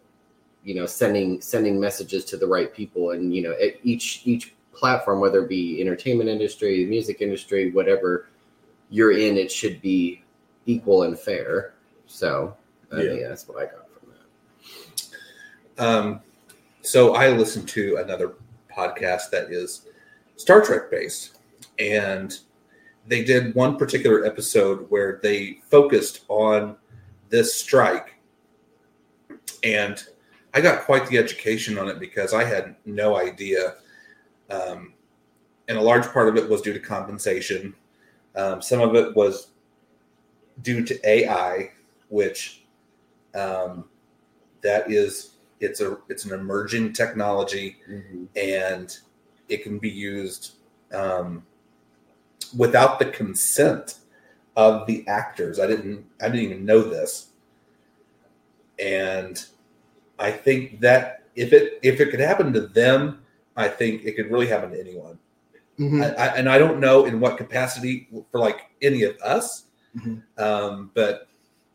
[0.62, 5.20] you know, sending sending messages to the right people, and you know, each each platform,
[5.20, 8.28] whether it be entertainment industry, music industry, whatever
[8.90, 10.22] you're in, it should be
[10.66, 11.74] equal and fair.
[12.06, 12.56] So,
[12.92, 13.12] uh, yeah.
[13.12, 14.12] yeah, that's what I got from
[15.76, 15.84] that.
[15.84, 16.20] Um,
[16.82, 18.34] so I listened to another
[18.76, 19.86] podcast that is
[20.36, 21.38] Star Trek based.
[21.78, 22.38] And
[23.06, 26.76] they did one particular episode where they focused on
[27.28, 28.14] this strike.
[29.62, 30.02] And
[30.54, 33.74] I got quite the education on it because I had no idea.
[34.50, 34.94] Um,
[35.68, 37.74] and a large part of it was due to compensation.
[38.34, 39.48] Um, some of it was
[40.62, 41.72] due to AI,
[42.08, 42.64] which
[43.34, 43.84] um,
[44.62, 48.24] that is it's a it's an emerging technology, mm-hmm.
[48.36, 48.98] and
[49.48, 50.54] it can be used
[50.92, 51.44] um,
[52.56, 53.98] without the consent
[54.56, 55.60] of the actors.
[55.60, 57.28] I didn't I didn't even know this,
[58.78, 59.44] and
[60.18, 63.22] I think that if it if it could happen to them,
[63.56, 65.18] I think it could really happen to anyone.
[65.78, 66.02] Mm-hmm.
[66.02, 70.18] I, I, and I don't know in what capacity for like any of us, mm-hmm.
[70.42, 71.28] um, but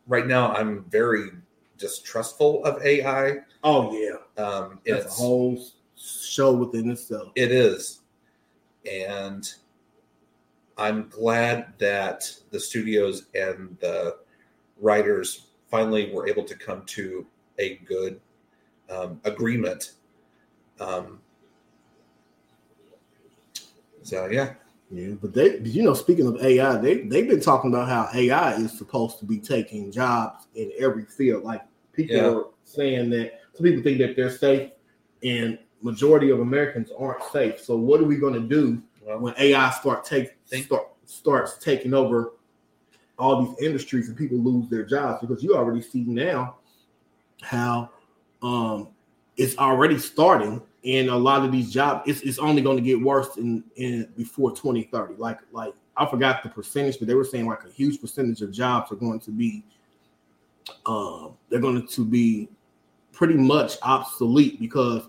[0.08, 1.30] right now I'm very
[1.78, 3.38] distrustful of AI.
[3.64, 5.64] Oh yeah, um, it's a whole
[6.02, 7.32] show within itself.
[7.36, 8.02] It is,
[8.90, 9.52] and
[10.78, 14.18] I'm glad that the studios and the
[14.80, 17.26] writers finally were able to come to
[17.60, 18.20] a good
[18.90, 19.94] um, agreement.
[20.80, 21.22] Um,
[24.04, 24.54] so yeah,
[24.90, 28.56] Yeah, but they, you know, speaking of AI, they they've been talking about how AI
[28.56, 31.44] is supposed to be taking jobs in every field.
[31.44, 31.62] Like
[31.94, 32.28] people Yeah.
[32.30, 34.72] are saying that some people think that they're safe,
[35.24, 37.60] and majority of Americans aren't safe.
[37.60, 38.82] So what are we going to do
[39.20, 42.34] when AI start take start starts taking over
[43.18, 45.22] all these industries and people lose their jobs?
[45.22, 46.58] Because you already see now
[47.42, 47.90] how
[48.42, 48.88] um
[49.38, 53.00] it's already starting and a lot of these jobs it's, it's only going to get
[53.00, 57.48] worse in in before 2030 like like i forgot the percentage but they were saying
[57.48, 59.64] like a huge percentage of jobs are going to be
[60.86, 62.48] um they're going to be
[63.12, 65.04] pretty much obsolete because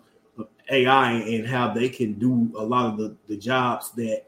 [0.70, 4.25] ai and how they can do a lot of the the jobs that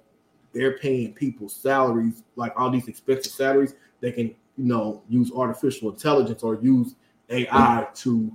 [0.53, 5.90] they're paying people salaries like all these expensive salaries they can you know use artificial
[5.90, 6.94] intelligence or use
[7.31, 8.33] ai to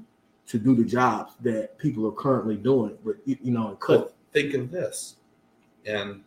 [0.48, 4.12] to do the jobs that people are currently doing but you know and cut Well,
[4.34, 5.16] think of this,
[5.86, 6.24] and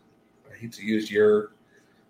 [0.50, 1.52] I hate to use your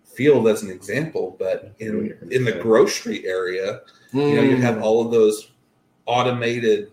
[0.03, 3.81] field as an example, but in in the grocery area,
[4.13, 4.83] you know, you have Mm.
[4.83, 5.51] all of those
[6.05, 6.91] automated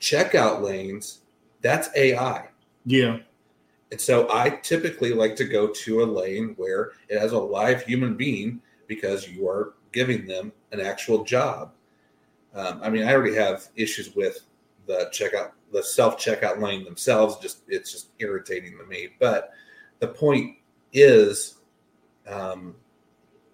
[0.00, 1.21] checkout lanes.
[1.62, 2.48] That's AI.
[2.84, 3.18] yeah
[3.90, 7.82] And so I typically like to go to a lane where it has a live
[7.82, 11.72] human being because you are giving them an actual job.
[12.54, 14.40] Um, I mean, I already have issues with
[14.86, 17.38] the checkout, the self checkout lane themselves.
[17.38, 19.08] Just it's just irritating to me.
[19.18, 19.52] But
[20.00, 20.56] the point
[20.92, 21.58] is,
[22.28, 22.74] um,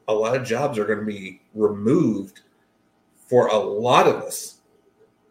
[0.08, 2.40] a lot of jobs are going to be removed
[3.16, 4.57] for a lot of us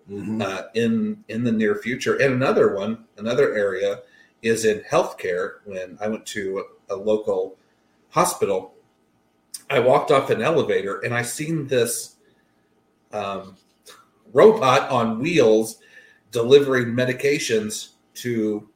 [0.09, 2.15] uh, in in the near future.
[2.15, 4.01] And another one, another area
[4.41, 5.55] is in healthcare.
[5.65, 7.57] When I went to a, a local
[8.09, 8.73] hospital,
[9.69, 12.15] I walked off an elevator and I seen this
[13.11, 13.55] um,
[14.33, 15.79] robot on wheels
[16.31, 18.69] delivering medications to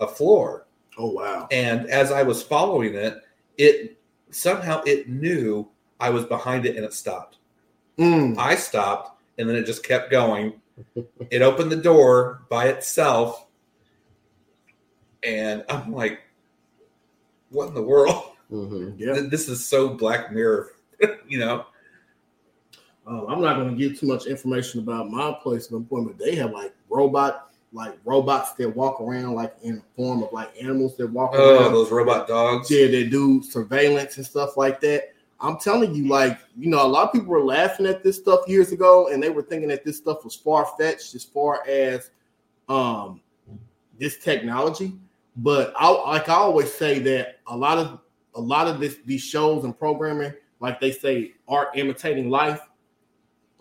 [0.00, 0.66] a floor.
[0.96, 1.48] Oh wow!
[1.50, 3.18] And as I was following it,
[3.58, 3.98] it
[4.30, 7.38] somehow it knew I was behind it and it stopped.
[7.98, 8.36] Mm.
[8.38, 10.60] I stopped and then it just kept going.
[11.30, 13.46] it opened the door by itself.
[15.22, 16.20] And I'm like,
[17.50, 18.32] what in the world?
[18.50, 19.20] Yeah.
[19.28, 20.70] This is so Black Mirror,
[21.28, 21.66] you know?
[23.06, 26.18] Um, I'm not going to give too much information about my place of employment.
[26.18, 30.50] They have like robot, like robots that walk around like in the form of like
[30.62, 31.72] animals that walk Oh, around.
[31.72, 32.70] those robot dogs.
[32.70, 35.13] Yeah, they do surveillance and stuff like that.
[35.40, 38.40] I'm telling you, like, you know, a lot of people were laughing at this stuff
[38.46, 42.10] years ago, and they were thinking that this stuff was far fetched as far as
[42.68, 43.20] um
[43.98, 44.94] this technology.
[45.36, 48.00] But I like I always say that a lot of
[48.34, 52.60] a lot of this these shows and programming, like they say, art imitating life.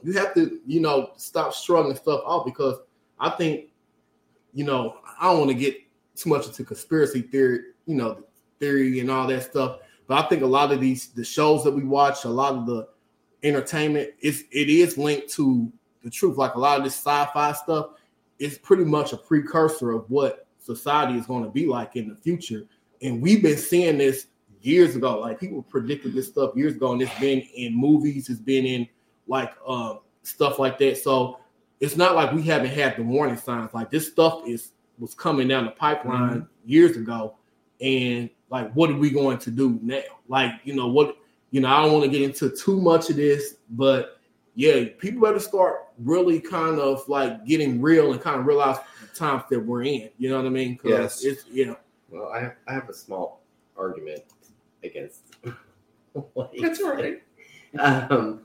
[0.03, 2.77] You have to, you know, stop shrugging stuff off because
[3.19, 3.67] I think,
[4.53, 5.77] you know, I don't want to get
[6.15, 8.23] too much into conspiracy theory, you know,
[8.59, 9.79] theory and all that stuff.
[10.07, 12.65] But I think a lot of these the shows that we watch, a lot of
[12.65, 12.87] the
[13.43, 15.71] entertainment, is it is linked to
[16.03, 16.37] the truth.
[16.37, 17.91] Like a lot of this sci-fi stuff
[18.39, 22.15] is pretty much a precursor of what society is going to be like in the
[22.15, 22.65] future.
[23.01, 24.27] And we've been seeing this
[24.61, 25.19] years ago.
[25.19, 28.87] Like people predicted this stuff years ago, and it's been in movies, it's been in
[29.27, 30.97] like um stuff like that.
[30.97, 31.39] So
[31.79, 33.73] it's not like we haven't had the warning signs.
[33.73, 37.35] Like this stuff is was coming down the pipeline years ago.
[37.81, 40.01] And like, what are we going to do now?
[40.27, 41.17] Like, you know, what
[41.51, 44.19] you know, I don't want to get into too much of this, but
[44.55, 49.15] yeah, people better start really kind of like getting real and kind of realize the
[49.15, 50.09] times that we're in.
[50.17, 50.77] You know what I mean?
[50.77, 51.23] 'Cause Yes.
[51.23, 51.77] It's you know.
[52.09, 53.41] Well, I have, I have a small
[53.77, 54.21] argument
[54.83, 55.21] against.
[56.35, 57.21] like, That's all right.
[57.79, 58.41] Um,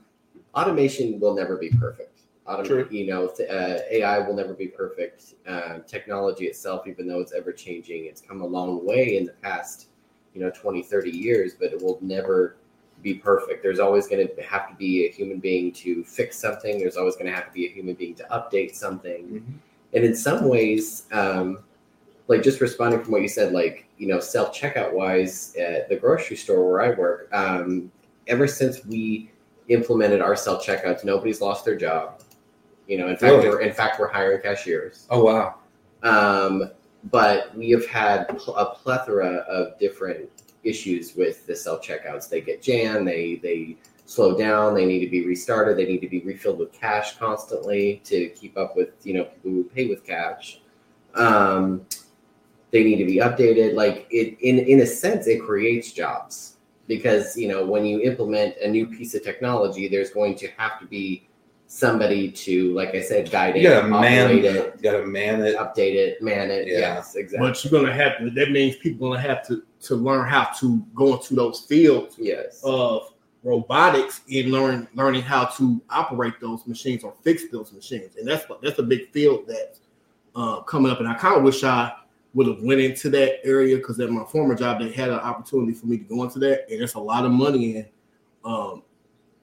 [0.55, 2.21] automation will never be perfect.
[2.47, 2.87] Autom- True.
[2.89, 5.35] You know, th- uh, AI will never be perfect.
[5.47, 9.33] Uh, technology itself, even though it's ever changing, it's come a long way in the
[9.33, 9.88] past,
[10.39, 12.55] you know, 20, 30 years, but it will never
[13.03, 13.61] be perfect.
[13.61, 16.79] There's always going to have to be a human being to fix something.
[16.79, 19.61] There's always going to have to be a human being to update something.
[19.93, 21.59] And in some ways, um,
[22.29, 25.97] like just responding from what you said, like you know, self checkout wise at the
[25.97, 27.91] grocery store where I work, um,
[28.27, 29.31] ever since we
[29.67, 32.21] implemented our self checkouts, nobody's lost their job.
[32.87, 33.49] You know, in fact, Really?
[33.49, 35.05] we're in fact we're hiring cashiers.
[35.09, 35.55] Oh, wow.
[36.01, 36.71] Um,
[37.05, 40.29] but we have had a plethora of different
[40.63, 42.29] issues with the self checkouts.
[42.29, 43.07] They get jammed.
[43.07, 44.73] They they slow down.
[44.73, 45.77] They need to be restarted.
[45.77, 49.51] They need to be refilled with cash constantly to keep up with you know people
[49.51, 50.61] who pay with cash.
[51.15, 51.85] Um,
[52.71, 53.75] they need to be updated.
[53.75, 58.57] Like it in in a sense, it creates jobs because you know when you implement
[58.57, 61.28] a new piece of technology, there's going to have to be
[61.69, 65.41] somebody to, like I said, guide it, You gotta man, operate you it, gotta man
[65.41, 65.55] it.
[65.55, 66.67] update it, man it.
[66.67, 66.79] Yeah.
[66.79, 67.47] Yes, exactly.
[67.47, 68.31] But you're gonna have to.
[68.31, 72.59] That means people gonna have to to learn how to go into those fields yes.
[72.63, 73.13] of
[73.43, 78.15] robotics and learn learning how to operate those machines or fix those machines.
[78.17, 79.81] And that's that's a big field that's
[80.35, 80.99] uh, coming up.
[80.99, 81.93] And I kind of wish I
[82.33, 85.73] would have went into that area because at my former job they had an opportunity
[85.73, 87.85] for me to go into that, and there's a lot of money in
[88.43, 88.81] um,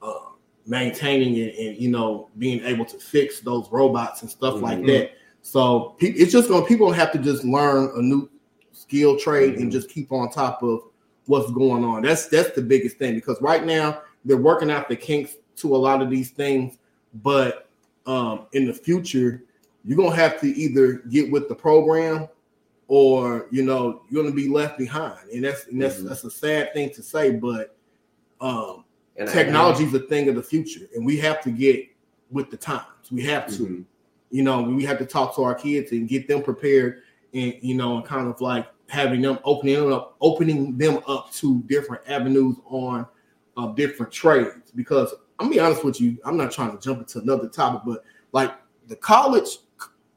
[0.03, 0.31] uh,
[0.67, 4.87] maintaining it and you know being able to fix those robots and stuff like Mhm.
[4.89, 5.11] that.
[5.43, 8.29] So it's just gonna people have to just learn a new
[8.73, 10.81] skill trade and just keep on top of
[11.27, 12.03] what's going on.
[12.03, 15.79] That's that's the biggest thing because right now they're working out the kinks to a
[15.79, 16.79] lot of these things,
[17.23, 17.69] but
[18.07, 19.43] um, in the future
[19.85, 22.29] you're gonna have to either get with the program
[22.89, 26.09] or you know you're gonna be left behind, and that's and that's Mhm.
[26.09, 27.77] that's a sad thing to say, but
[28.41, 28.85] um,
[29.19, 31.87] And technology is a thing of the future, and we have to get
[32.31, 32.83] with the times.
[33.11, 33.85] We have to, Mhm.
[34.31, 37.03] you know, we have to talk to our kids and get them prepared,
[37.33, 41.33] and you know, and kind of like having them opening them up, opening them up
[41.35, 43.07] to different avenues on
[43.57, 44.71] uh, different trades.
[44.75, 48.05] Because I'm be honest with you, I'm not trying to jump into another topic, but
[48.33, 48.55] like
[48.89, 49.59] the college,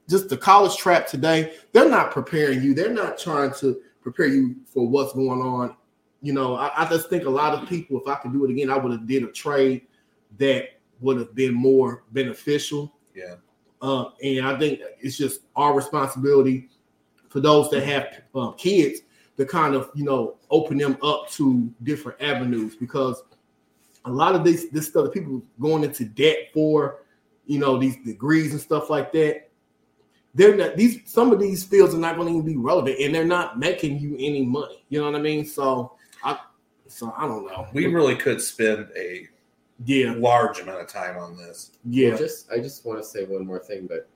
[0.09, 2.73] just the college trap today, they're not preparing you.
[2.73, 5.75] They're not trying to prepare you for what's going on
[6.21, 8.51] you know, I, I just think a lot of people, if I could do it
[8.51, 9.83] again, I would have did a trade
[10.37, 12.93] that would have been more beneficial.
[13.15, 13.35] Yeah.
[13.81, 16.69] Uh, and I think it's just our responsibility
[17.29, 19.01] for those that have um, kids
[19.37, 23.23] to kind of, you know, open them up to different avenues because
[24.05, 27.03] a lot of this this stuff people going into debt for,
[27.45, 29.49] you know, these degrees and stuff like that.
[30.35, 33.15] They're not these some of these fields are not going to even be relevant and
[33.15, 34.83] they're not making you any money.
[34.89, 35.45] You know what I mean?
[35.45, 35.93] So
[36.23, 36.39] I
[36.87, 37.67] so I don't know.
[37.73, 39.27] We really could spend a
[39.85, 41.71] yeah large amount of time on this.
[41.85, 44.07] yeah Well, just I just want to say one more thing, but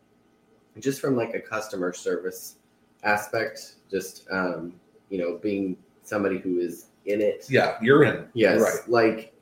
[0.79, 2.55] just from like a customer service
[3.03, 4.73] aspect, just um,
[5.09, 7.45] you know, being somebody who is in it.
[7.49, 8.27] Yeah, you're in.
[8.33, 8.89] Yes, Right.
[8.89, 9.33] like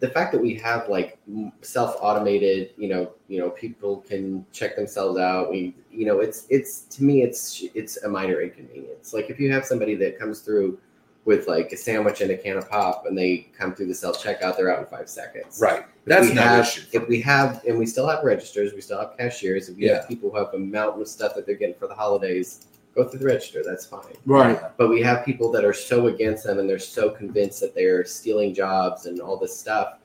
[0.00, 1.18] the fact that we have like
[1.62, 5.50] self-automated, you know, you know, people can check themselves out.
[5.50, 9.14] We, you know, it's it's to me, it's it's a minor inconvenience.
[9.14, 10.78] Like if you have somebody that comes through
[11.26, 14.22] with like a sandwich and a can of pop, and they come through the self
[14.22, 15.58] checkout, they're out in five seconds.
[15.60, 15.80] Right.
[15.80, 16.82] If That's no have, issue.
[16.92, 19.68] If we have, and we still have registers, we still have cashiers.
[19.68, 19.96] If we Yeah.
[19.96, 23.04] have people who have a mountain of stuff that they're getting for the holidays, go
[23.04, 23.62] through the register.
[23.64, 24.14] That's fine.
[24.24, 27.74] right But we have people that are so against them and they're so convinced that
[27.74, 29.98] they're stealing jobs and all this stuff.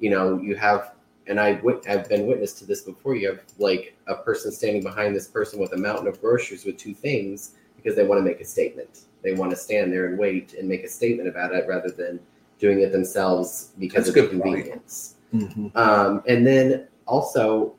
[0.00, 0.94] You know, you have,
[1.28, 3.14] and I wit- I've been witness to this before.
[3.14, 6.76] You have like a person standing behind this person with a mountain of groceries with
[6.78, 9.02] two things because they want to make a statement.
[9.24, 12.20] They want to stand there and wait and make a statement about it rather than
[12.58, 14.56] doing it themselves because That's of good point.
[14.56, 15.16] convenience.
[15.32, 15.74] Mhm.
[15.74, 17.74] Um, and then also,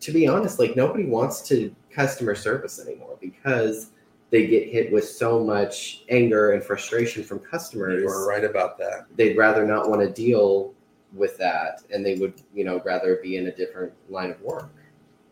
[0.00, 3.90] to be honest, like nobody wants to customer service anymore because
[4.30, 8.02] they get hit with so much anger and frustration from customers.
[8.02, 9.06] You are right about that.
[9.16, 10.74] They'd rather not want to deal
[11.14, 14.70] with that, and they would, you know, rather be in a different line of work.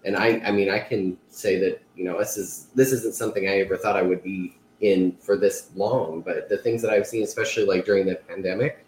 [0.04, 3.48] And I, I mean, I can say that you know this is this isn't something
[3.48, 7.06] I ever thought I would be in for this long, but the things that I've
[7.06, 8.84] seen, especially like during the pandemic,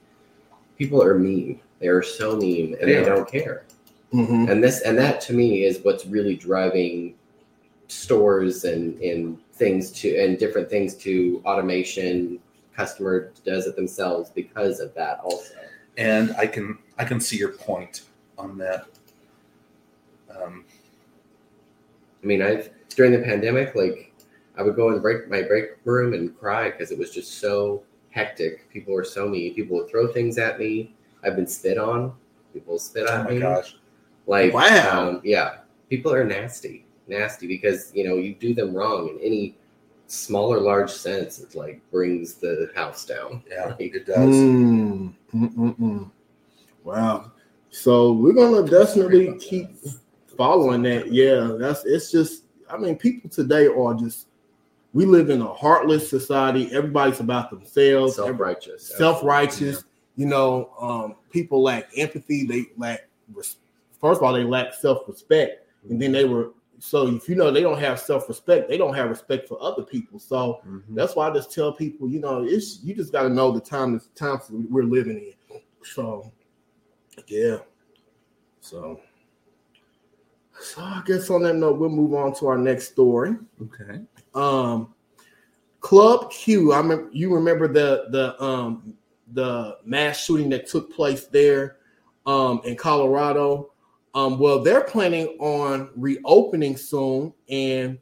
[0.78, 1.60] people are mean.
[1.80, 3.64] They are so mean, and They they don't care
[4.12, 4.50] Mhm.
[4.50, 7.14] and this and that to me is what's really driving
[7.88, 12.38] stores and and things to and different things to automation
[12.74, 15.54] customer does it themselves because of that also
[15.96, 18.02] And I can I can see your point
[18.38, 18.86] on that.
[20.34, 20.64] Um,
[22.22, 24.07] i mean i've during the pandemic like
[24.58, 27.82] i would go in break my break room and cry because it was just so
[28.10, 30.94] hectic people were so mean people would throw things at me
[31.24, 32.12] i've been spit on
[32.52, 33.76] people spit on oh on my me gosh.
[34.28, 35.08] Like, Wow.
[35.08, 39.56] um, yeah, people are nasty, nasty because you know you do them wrong in any
[40.06, 41.40] small or large sense.
[41.40, 43.42] It like brings the house down.
[43.50, 44.28] Yeah, Like, it does.
[44.28, 46.10] Mm, mm, mm, mm.
[46.84, 47.32] Wow.
[47.70, 49.70] So we're gonna definitely keep
[50.36, 51.10] following that.
[51.10, 54.26] Yeah, that's it's just I mean, people today are just
[54.98, 56.68] we live in a heartless society.
[56.72, 59.84] Everybody's about themselves, self-righteous, self-righteous.
[60.16, 62.44] You know, um, people lack empathy.
[62.44, 63.58] They lack res-
[64.00, 67.62] first of all, they lack self-respect, and then they were so if you know they
[67.62, 70.18] don't have self-respect, they don't have respect for other people.
[70.18, 70.82] So Mhm.
[70.96, 73.60] that's why I just tell people, you know, it's you just got to know the
[73.60, 75.60] time the times we're living in.
[75.84, 76.32] So,
[77.28, 77.58] yeah.
[78.60, 79.00] So,
[80.60, 83.36] so I guess on that note, we'll move on to our next story.
[83.62, 84.00] Okay.
[84.34, 84.94] Um,
[85.80, 86.72] Club Q.
[86.72, 88.94] I remember you remember the the um
[89.32, 91.76] the mass shooting that took place there
[92.26, 93.72] um in Colorado.
[94.14, 97.98] Um, well, they're planning on reopening soon, and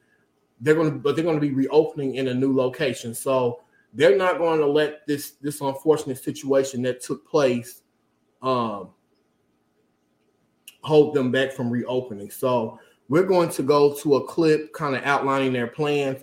[0.60, 3.14] they're going to, but they're going to be reopening in a new location.
[3.14, 3.60] So
[3.92, 7.82] they're not going to let this this unfortunate situation that took place
[8.42, 8.90] um,
[10.82, 12.30] hold them back from reopening.
[12.30, 16.22] So we're going to go to a clip, kind of outlining their plans,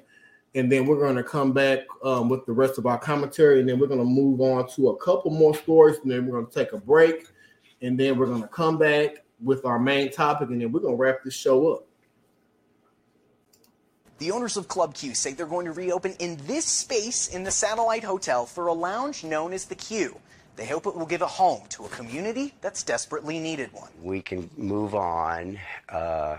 [0.56, 3.68] and then we're going to come back um, with the rest of our commentary, and
[3.68, 6.48] then we're going to move on to a couple more stories, and then we're going
[6.48, 7.28] to take a break,
[7.82, 10.94] and then we're going to come back with our main topic, and then we're going
[10.94, 11.88] to wrap this show up.
[14.20, 17.52] The owners of Club Q say they're going to reopen in this space in the
[17.52, 20.18] Satellite Hotel for a lounge known as the Q.
[20.56, 23.90] They hope it will give a home to a community that's desperately needed one.
[24.02, 25.60] We can move on.
[25.90, 26.38] Uh,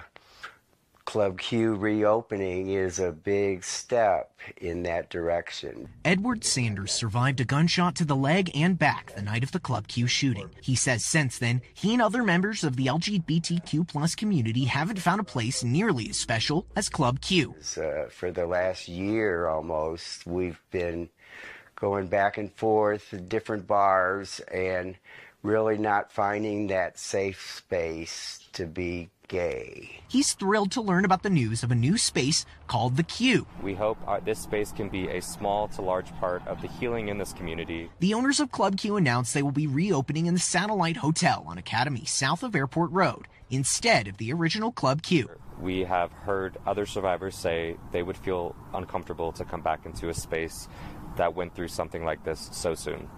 [1.14, 5.88] Club Q reopening is a big step in that direction.
[6.04, 9.86] Edward Sanders survived a gunshot to the leg and back the night of the Club
[9.86, 10.50] Q shooting.
[10.60, 15.20] He says since then, he and other members of the LGBTQ plus community haven't found
[15.20, 17.54] a place nearly as special as Club Q.
[17.76, 21.08] Uh, for the last year almost, we've been
[21.76, 24.96] going back and forth to different bars and
[25.44, 30.00] really not finding that safe space to be gay.
[30.08, 33.46] He's thrilled to learn about the news of a new space called the Q.
[33.62, 37.08] We hope our, this space can be a small to large part of the healing
[37.08, 37.90] in this community.
[38.00, 41.58] The owners of Club Q announced they will be reopening in the Satellite Hotel on
[41.58, 45.28] Academy south of Airport Road instead of the original Club Q.
[45.60, 50.14] We have heard other survivors say they would feel uncomfortable to come back into a
[50.14, 50.68] space
[51.16, 53.08] that went through something like this so soon.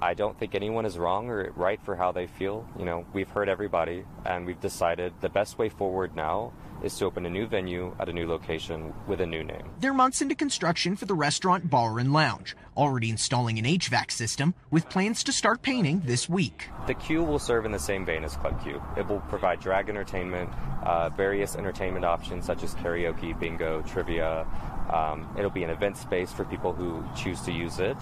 [0.00, 2.66] I don't think anyone is wrong or right for how they feel.
[2.78, 7.04] You know, we've heard everybody and we've decided the best way forward now is to
[7.04, 9.68] open a new venue at a new location with a new name.
[9.80, 14.54] They're months into construction for the restaurant, bar, and lounge, already installing an HVAC system
[14.70, 16.68] with plans to start painting this week.
[16.86, 18.80] The Q will serve in the same vein as Club Q.
[18.96, 20.50] It will provide drag entertainment,
[20.84, 24.46] uh, various entertainment options such as karaoke, bingo, trivia.
[24.90, 27.96] Um, it'll be an event space for people who choose to use it.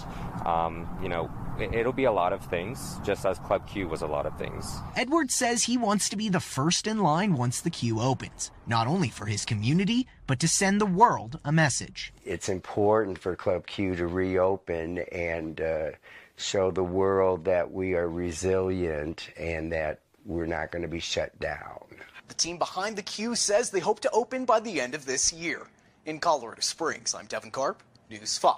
[0.47, 4.07] Um, you know, it'll be a lot of things, just as Club Q was a
[4.07, 4.79] lot of things.
[4.95, 8.87] Edwards says he wants to be the first in line once the Q opens, not
[8.87, 12.13] only for his community, but to send the world a message.
[12.25, 15.91] It's important for Club Q to reopen and uh,
[16.37, 21.39] show the world that we are resilient and that we're not going to be shut
[21.41, 21.85] down.
[22.29, 25.33] The team behind the Q says they hope to open by the end of this
[25.33, 25.67] year.
[26.07, 28.55] In Colorado Springs, I'm Devin Karp, News 5.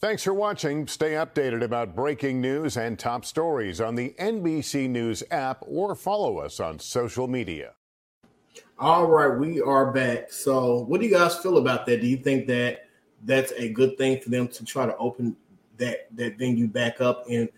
[0.00, 0.88] Thanks for watching.
[0.88, 6.38] Stay updated about breaking news and top stories on the NBC News app or follow
[6.38, 7.74] us on social media.
[8.76, 10.32] All right, we are back.
[10.32, 12.00] So, what do you guys feel about that?
[12.00, 12.88] Do you think that
[13.22, 15.36] that's a good thing for them to try to open
[15.76, 17.48] that that venue back up and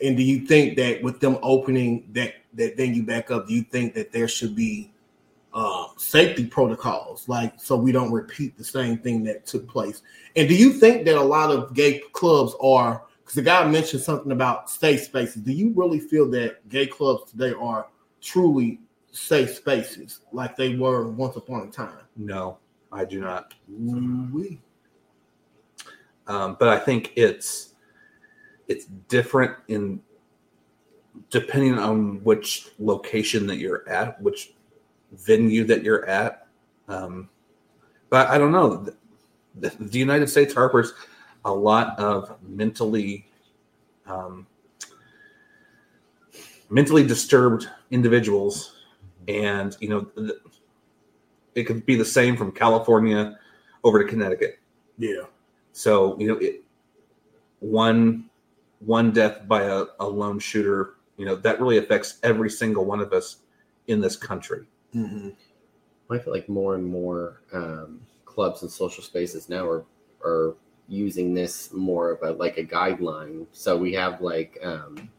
[0.00, 3.62] and do you think that with them opening that that venue back up, do you
[3.62, 4.92] think that there should be
[5.56, 10.02] uh, safety protocols, like so we don't repeat the same thing that took place.
[10.36, 13.04] And do you think that a lot of gay clubs are?
[13.20, 15.42] Because the guy mentioned something about safe spaces.
[15.42, 17.88] Do you really feel that gay clubs today are
[18.20, 18.80] truly
[19.12, 22.04] safe spaces like they were once upon a time?
[22.16, 22.58] No,
[22.92, 23.54] I do not.
[23.66, 24.60] Oui.
[26.26, 27.72] Um, but I think it's
[28.68, 30.02] it's different in
[31.30, 34.52] depending on which location that you're at, which
[35.12, 36.46] venue that you're at.
[36.88, 37.28] Um,
[38.10, 38.86] but I don't know.
[39.58, 40.92] The, the, United States harbors
[41.44, 43.26] a lot of mentally
[44.06, 44.46] um,
[46.70, 48.76] mentally disturbed individuals,
[49.28, 50.32] and you know
[51.54, 53.38] it could be the same from California
[53.82, 54.58] over to Connecticut.
[54.98, 55.22] Yeah.
[55.72, 56.64] So you know, it,
[57.60, 58.28] one
[58.80, 63.00] one death by a, a lone shooter, you know, that really affects every single one
[63.00, 63.38] of us
[63.86, 64.66] in this country.
[64.96, 65.28] Mm-hmm.
[66.10, 69.84] I feel like more and more um, clubs and social spaces now are
[70.24, 70.56] are
[70.88, 73.46] using this more of a like a guideline.
[73.52, 75.10] So we have like um,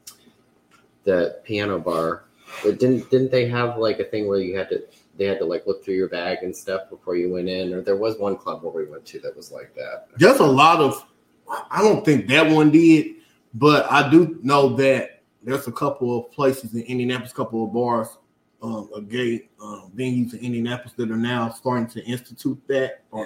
[1.04, 2.24] the piano bar.
[2.64, 4.84] But didn't didn't they have like a thing where you had to
[5.18, 7.74] they had to like look through your bag and stuff before you went in?
[7.74, 10.08] Or there was one club where we went to that was like that.
[10.18, 11.06] There's a lot of
[11.70, 13.16] I don't think that one did,
[13.54, 17.74] but I do know that there's a couple of places in Indianapolis, a couple of
[17.74, 18.18] bars
[18.62, 23.03] um, a gay um, venues in Indianapolis that are now starting to institute that.
[23.14, 23.24] yeah.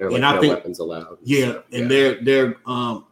[0.00, 1.18] and like I think weapons allowed.
[1.22, 1.88] Yeah, and Yeah.
[1.88, 3.06] they're they're um,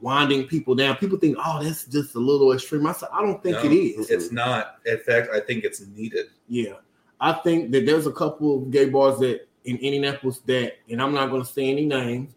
[0.00, 0.96] winding people down.
[0.96, 2.86] People think, oh, that's just a little extreme.
[2.86, 4.10] I said, I don't think No, it is.
[4.10, 4.78] It's not.
[4.84, 6.26] In fact, I think it's needed.
[6.48, 6.74] Yeah,
[7.20, 11.14] I think that there's a couple of gay bars that in Indianapolis that, and I'm
[11.14, 12.34] not going to say any names,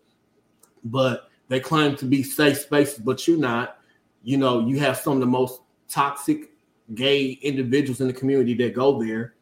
[0.83, 3.79] but they claim to be safe spaces, but you're not.
[4.23, 6.51] You know, you have some of the most toxic
[6.93, 9.33] gay individuals in the community that go there.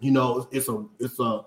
[0.00, 1.44] You know, it's a it's a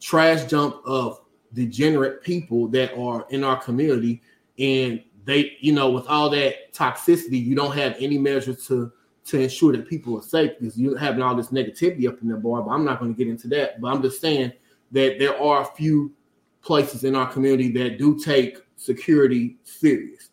[0.00, 1.20] trash dump of
[1.52, 4.22] degenerate people that are in our community,
[4.58, 8.92] and they, you know, with all that toxicity, you don't have any measures to
[9.24, 12.36] to ensure that people are safe because you're having all this negativity up in the
[12.36, 12.62] bar.
[12.62, 13.80] But I'm not going to get into that.
[13.80, 14.52] But I'm just saying
[14.92, 16.14] that there are a few
[16.62, 20.30] places in our community that do take security serious,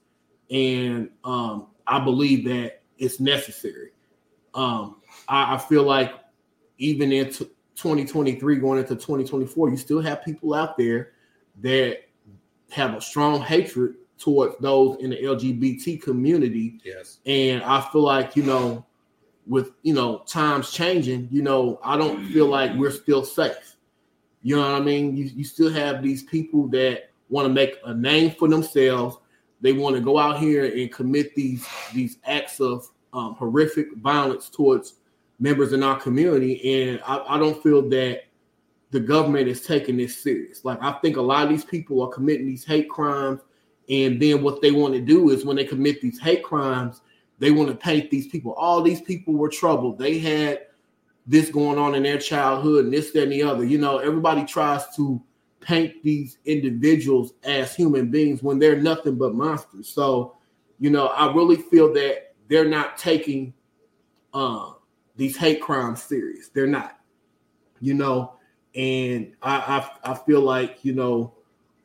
[0.52, 3.93] and um, I believe that it's necessary.
[4.54, 4.98] Um,
[5.28, 6.14] I, I feel like
[6.78, 11.14] even in t- 2023 going into 2024, you still have people out there
[11.62, 12.02] that
[12.72, 16.80] have a strong hatred towards those in the LGBT community.
[16.84, 17.20] Yes.
[17.26, 18.86] And I feel like, you know,
[19.46, 23.76] with you know times changing, you know, I don't feel like we're still safe.
[24.42, 25.16] You know what I mean?
[25.16, 29.18] You, you still have these people that want to make a name for themselves.
[29.62, 34.50] They want to go out here and commit these these acts of um, horrific violence
[34.50, 34.96] towards
[35.40, 38.24] members in our community, and I, I don't feel that
[38.92, 40.64] the government is taking this serious.
[40.64, 43.42] Like I think a lot of these people are committing these hate crimes,
[43.90, 47.02] and then what they want to do is when they commit these hate crimes,
[47.40, 48.54] they want to paint these people.
[48.54, 49.98] All these people were troubled.
[49.98, 50.68] They had
[51.26, 53.64] this going on in their childhood, and this, that, and the other.
[53.64, 55.22] You know, everybody tries to
[55.60, 59.90] paint these individuals as human beings when they're nothing but monsters.
[59.90, 60.36] So,
[60.80, 63.54] you know, I really feel that they're not taking
[64.34, 64.74] uh,
[65.16, 66.50] these hate crimes serious.
[66.50, 67.00] They're not,
[67.80, 68.34] you know,
[68.76, 71.34] and I I, I feel like you know,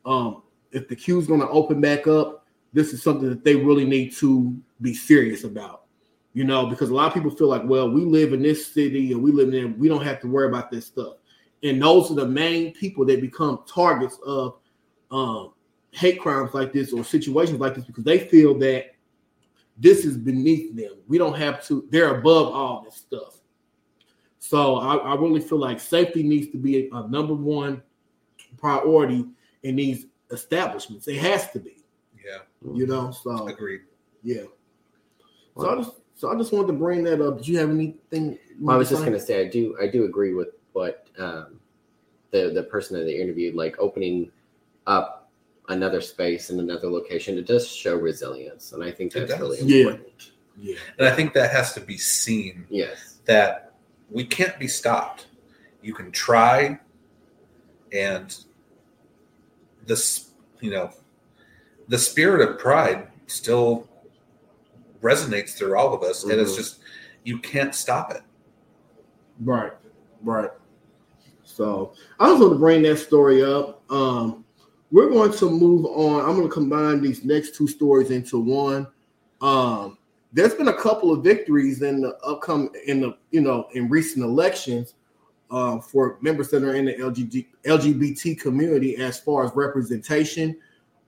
[0.05, 3.85] um, if the queue's going to open back up, this is something that they really
[3.85, 5.83] need to be serious about.
[6.33, 9.11] You know, because a lot of people feel like, well, we live in this city
[9.11, 11.15] and we live in, we don't have to worry about this stuff.
[11.63, 14.57] And those are the main people that become targets of
[15.11, 15.53] um,
[15.91, 18.91] hate crimes like this or situations like this because they feel that
[19.79, 20.93] this is beneath them.
[21.07, 23.39] We don't have to, they're above all this stuff.
[24.39, 27.81] So I, I really feel like safety needs to be a, a number one
[28.57, 29.25] priority
[29.63, 31.07] in these establishments.
[31.07, 31.83] It has to be.
[32.25, 32.39] Yeah.
[32.73, 33.81] You know, so agreed.
[34.21, 34.43] Yeah.
[35.57, 37.37] So I just so I just wanted to bring that up.
[37.37, 38.37] Did you have anything?
[38.59, 41.59] Well, I was just gonna say I do I do agree with what um,
[42.31, 44.31] the the person that they interviewed, like opening
[44.85, 45.18] up
[45.69, 47.37] another space in another location.
[47.37, 50.31] It does show resilience, and I think that's really important.
[50.57, 50.75] Yeah.
[50.97, 52.65] And I think that has to be seen.
[52.69, 53.19] Yes.
[53.25, 53.73] That
[54.09, 55.27] we can't be stopped.
[55.81, 56.79] You can try,
[57.93, 58.35] and
[59.85, 60.91] this, you know,
[61.87, 63.87] the spirit of pride still
[65.01, 66.57] resonates through all of us, and it's Mhm.
[66.57, 66.79] just
[67.23, 68.21] you can't stop it.
[69.41, 69.71] Right,
[70.23, 70.51] right.
[71.43, 73.81] So I just want to bring that story up.
[73.91, 74.45] Um,
[74.91, 76.21] we're going to move on.
[76.21, 78.87] I'm going to combine these next two stories into one.
[79.41, 79.97] Um,
[80.33, 84.23] there's been a couple of victories in the upcoming in the you know in recent
[84.23, 84.95] elections
[85.51, 90.57] uh, for members that are in the LGBT, LGBT community as far as representation.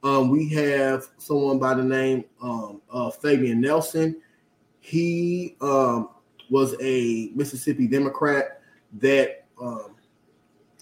[0.03, 4.19] Um, we have someone by the name um, of Fabian Nelson.
[4.79, 6.09] He um,
[6.49, 8.61] was a Mississippi Democrat
[8.99, 9.95] that um,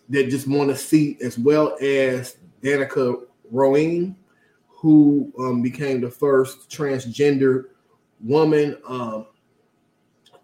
[0.07, 4.15] that just won a seat, as well as Danica Roem,
[4.67, 7.65] who um, became the first transgender
[8.21, 9.27] woman um,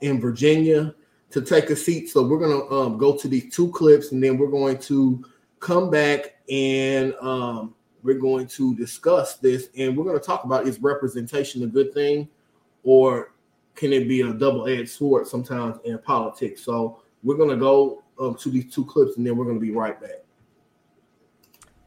[0.01, 0.93] in Virginia
[1.29, 2.09] to take a seat.
[2.09, 5.23] So we're gonna um, go to these two clips, and then we're going to
[5.59, 10.67] come back and um, we're going to discuss this, and we're going to talk about
[10.67, 12.29] is representation a good thing,
[12.83, 13.33] or
[13.73, 16.61] can it be a double-edged sword sometimes in politics?
[16.63, 19.65] So we're going to go um, to these two clips, and then we're going to
[19.65, 20.24] be right back.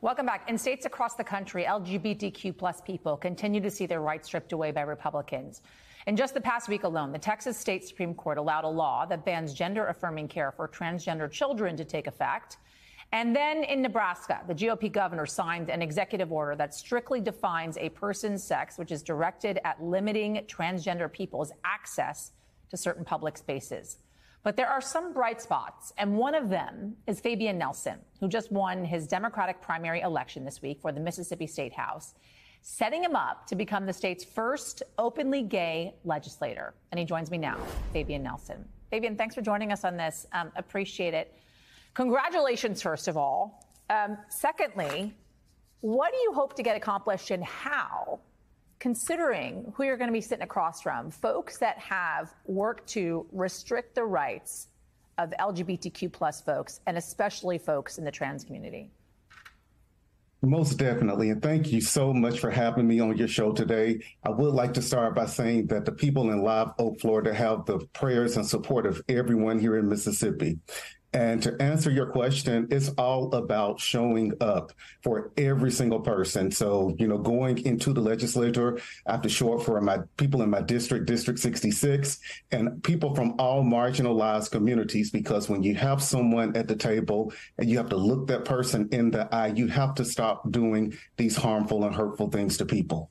[0.01, 0.49] Welcome back.
[0.49, 4.71] In states across the country, LGBTQ plus people continue to see their rights stripped away
[4.71, 5.61] by Republicans.
[6.07, 9.25] In just the past week alone, the Texas State Supreme Court allowed a law that
[9.25, 12.59] bans gender affirming care for transgender children to take effect.
[13.11, 17.89] And then in Nebraska, the GOP governor signed an executive order that strictly defines a
[17.89, 22.31] person's sex, which is directed at limiting transgender people's access
[22.71, 23.99] to certain public spaces.
[24.43, 28.53] But there are some bright spots, and one of them is Fabian Nelson, who just
[28.53, 32.15] won his Democratic primary election this week for the Mississippi State House,
[32.63, 36.75] setting him up to become the state's first openly gay legislator.
[36.91, 37.59] And he joins me now,
[37.93, 38.65] Fabian Nelson.
[38.91, 40.27] Fabian, thanks for joining us on this.
[40.33, 41.35] Um, appreciate it.
[41.95, 43.65] Congratulations, first of all.
[43.91, 45.15] Um, secondly,
[45.81, 48.21] what do you hope to get accomplished and how,
[48.79, 53.95] considering who you're going to be sitting across from, folks that have worked to restrict
[53.95, 54.69] the rights
[55.19, 58.91] of LGBTQ plus folks and especially folks in the trans community?
[60.41, 61.31] Most definitely.
[61.31, 64.01] And thank you so much for having me on your show today.
[64.23, 67.67] I would like to start by saying that the people in Live Oak, Florida have
[67.67, 70.61] the prayers and support of everyone here in Mississippi.
[71.15, 76.51] And to answer your question, it's all about showing up for every single person.
[76.51, 80.43] So, you know, going into the legislature, I have to show up for my people
[80.43, 82.19] in my district, District 66,
[82.53, 87.71] and people from all marginalized communities, because when you have someone at the table and
[87.71, 91.37] you have to look that person in the eye, you have to stop doing these
[91.37, 93.11] harmful and hurtful things to people.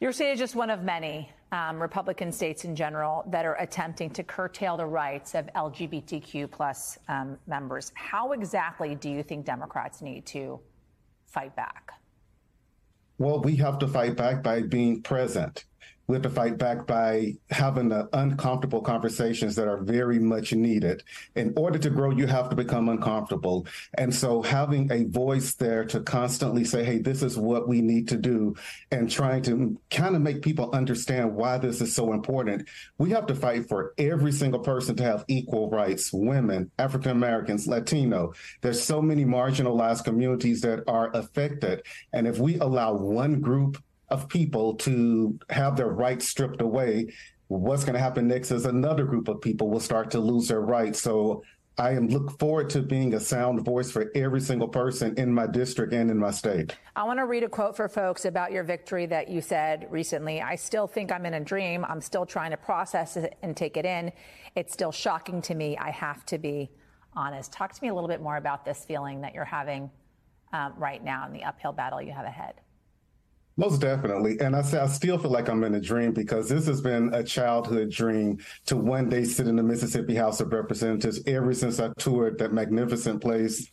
[0.00, 4.10] Your state is just one of many um, Republican states in general that are attempting
[4.10, 7.92] to curtail the rights of LGBTQ plus um, members.
[7.94, 10.60] How exactly do you think Democrats need to
[11.26, 11.92] fight back?
[13.18, 15.64] Well, we have to fight back by being present
[16.06, 21.02] we have to fight back by having the uncomfortable conversations that are very much needed.
[21.34, 23.66] In order to grow, you have to become uncomfortable.
[23.94, 28.08] And so having a voice there to constantly say, hey, this is what we need
[28.08, 28.54] to do,
[28.90, 32.68] and trying to kind of make people understand why this is so important.
[32.98, 37.66] We have to fight for every single person to have equal rights women, African Americans,
[37.66, 38.32] Latino.
[38.60, 41.82] There's so many marginalized communities that are affected.
[42.12, 47.12] And if we allow one group of people to have their rights stripped away,
[47.48, 50.60] what's going to happen next is another group of people will start to lose their
[50.60, 51.00] rights.
[51.00, 51.42] So
[51.78, 55.46] I am look forward to being a sound voice for every single person in my
[55.46, 56.74] district and in my state.
[56.96, 60.40] I want to read a quote for folks about your victory that you said recently.
[60.40, 61.84] I still think I'm in a dream.
[61.84, 64.10] I'm still trying to process it and take it in.
[64.54, 65.76] It's still shocking to me.
[65.76, 66.70] I have to be
[67.14, 67.52] honest.
[67.52, 69.90] Talk to me a little bit more about this feeling that you're having
[70.54, 72.54] um, right now in the uphill battle you have ahead.
[73.58, 74.38] Most definitely.
[74.40, 77.24] And I I still feel like I'm in a dream because this has been a
[77.24, 81.88] childhood dream to one day sit in the Mississippi House of Representatives ever since I
[81.98, 83.70] toured that magnificent place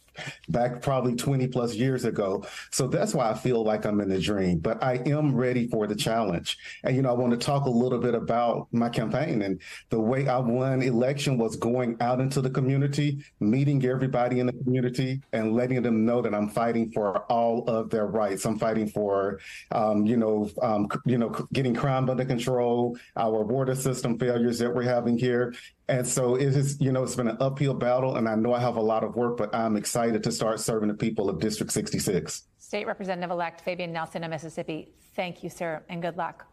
[0.49, 2.45] back probably 20 plus years ago.
[2.72, 5.88] So that's why I feel like I'm in a dream, but I am ready for
[5.88, 6.57] the challenge.
[6.84, 9.59] And, you know, I want to talk a little bit about my campaign and
[9.89, 14.53] the way I won election was going out into the community, meeting everybody in the
[14.53, 18.45] community and letting them know that I'm fighting for all of their rights.
[18.45, 19.39] I'm fighting for,
[19.72, 24.74] um, you know, um, you know, getting crime under control, our water system failures that
[24.74, 25.53] we're having here,
[25.88, 28.60] and so it is, you know, it's been an uphill battle, and I know I
[28.60, 31.72] have a lot of work, but I'm excited to start serving the people of District
[31.72, 32.44] 66.
[32.58, 36.48] State Representative elect Fabian Nelson of Mississippi, thank you, sir, and good luck.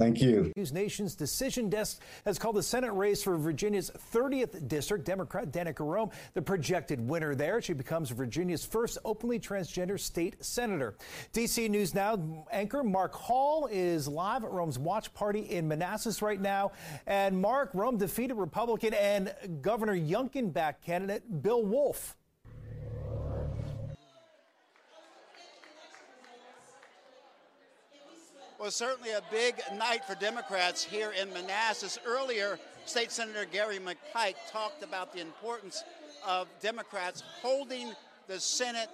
[0.00, 0.50] Thank you.
[0.56, 5.80] News Nation's decision desk has called the Senate race for Virginia's 30th district Democrat Danica
[5.80, 7.60] Roem the projected winner there.
[7.60, 10.94] She becomes Virginia's first openly transgender state senator.
[11.34, 16.40] DC News Now anchor Mark Hall is live at Roem's watch party in Manassas right
[16.40, 16.72] now.
[17.06, 22.16] And Mark, Roem defeated Republican and Governor Youngkin back candidate Bill Woolf.
[28.60, 31.98] Was certainly a big night for Democrats here in Manassas.
[32.04, 35.82] Earlier, State Senator Gary McPike talked about the importance
[36.28, 37.94] of Democrats holding
[38.28, 38.90] the Senate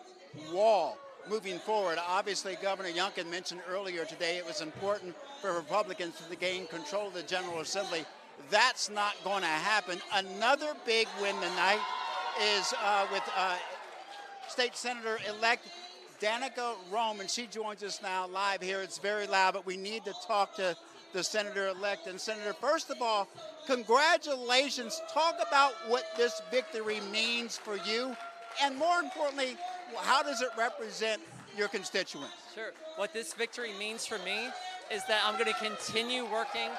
[0.52, 0.96] wall
[1.28, 1.98] moving forward.
[2.06, 7.14] Obviously, Governor Youngkin mentioned earlier today it was important for Republicans to gain control of
[7.14, 8.04] the General Assembly.
[8.50, 9.98] That's not going to happen.
[10.14, 11.80] Another big win tonight
[12.56, 13.56] is uh, with uh,
[14.46, 15.66] State Senator elect
[16.20, 18.80] Danica Roem, and she joins us now live here.
[18.80, 20.76] It's very loud, but we need to talk to
[21.12, 22.06] the senator elect.
[22.06, 23.28] And, Senator, first of all,
[23.66, 25.00] congratulations.
[25.12, 28.16] Talk about what this victory means for you,
[28.62, 29.56] and more importantly,
[30.02, 31.20] how does it represent
[31.56, 32.34] your constituents?
[32.54, 32.72] Sure.
[32.96, 34.48] What this victory means for me
[34.90, 36.70] is that I'm going to continue working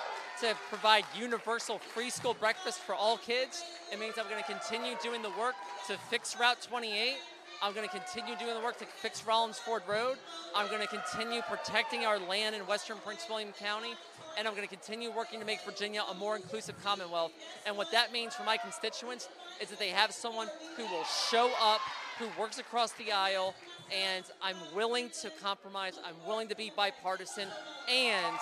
[0.42, 3.64] to provide universal free school breakfast for all kids.
[3.92, 5.56] It means I'm going to continue doing the work
[5.88, 7.16] to fix Route 28
[7.62, 10.18] I'm going to continue doing the work to fix Rollins Ford Road.
[10.56, 13.94] I'm going to continue protecting our land in western Prince William County.
[14.38, 17.32] And I'm going to continue working to make Virginia a more inclusive Commonwealth.
[17.66, 19.28] And what that means for my constituents
[19.60, 21.82] is that they have someone who will show up,
[22.20, 23.56] who works across the aisle,
[23.92, 25.98] and I'm willing to compromise.
[26.06, 27.48] I'm willing to be bipartisan,
[27.90, 28.38] and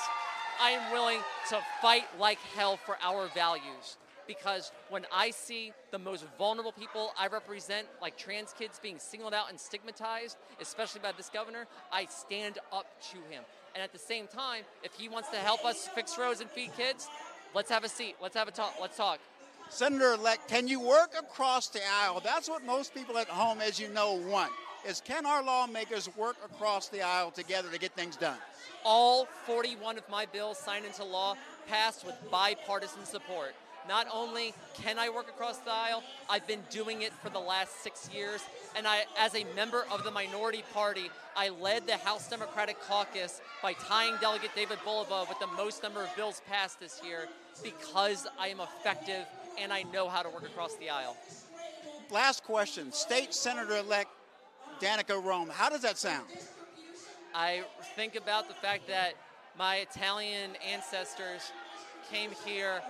[0.61, 3.95] I am willing to fight like hell for our values
[4.27, 9.33] because when I see the most vulnerable people I represent, like trans kids being singled
[9.33, 13.43] out and stigmatized, especially by this governor, I stand up to him.
[13.73, 16.75] And at the same time, if he wants to help us fix roads and feed
[16.77, 17.09] kids,
[17.53, 18.15] let's have a seat.
[18.21, 18.75] Let's have a talk.
[18.79, 19.19] Let's talk.
[19.69, 22.21] Senator elect, can you work across the aisle?
[22.23, 24.51] That's what most people at home, as you know, want.
[24.87, 28.37] Is can our lawmakers work across the aisle together to get things done?
[28.83, 31.35] All 41 of my bills signed into law
[31.67, 33.55] passed with bipartisan support.
[33.87, 37.81] Not only can I work across the aisle, I've been doing it for the last
[37.83, 38.41] six years.
[38.75, 43.41] And I, as a member of the minority party, I led the House Democratic Caucus
[43.61, 47.27] by tying Delegate David Bulova with the most number of bills passed this year
[47.63, 49.25] because I am effective
[49.59, 51.15] and I know how to work across the aisle.
[52.11, 52.91] Last question.
[52.91, 54.09] State Senator elect
[54.79, 56.27] Danica Roem, how does that sound?
[57.33, 57.63] I
[57.95, 59.13] think about the fact that
[59.57, 61.51] my Italian ancestors
[62.11, 62.81] came here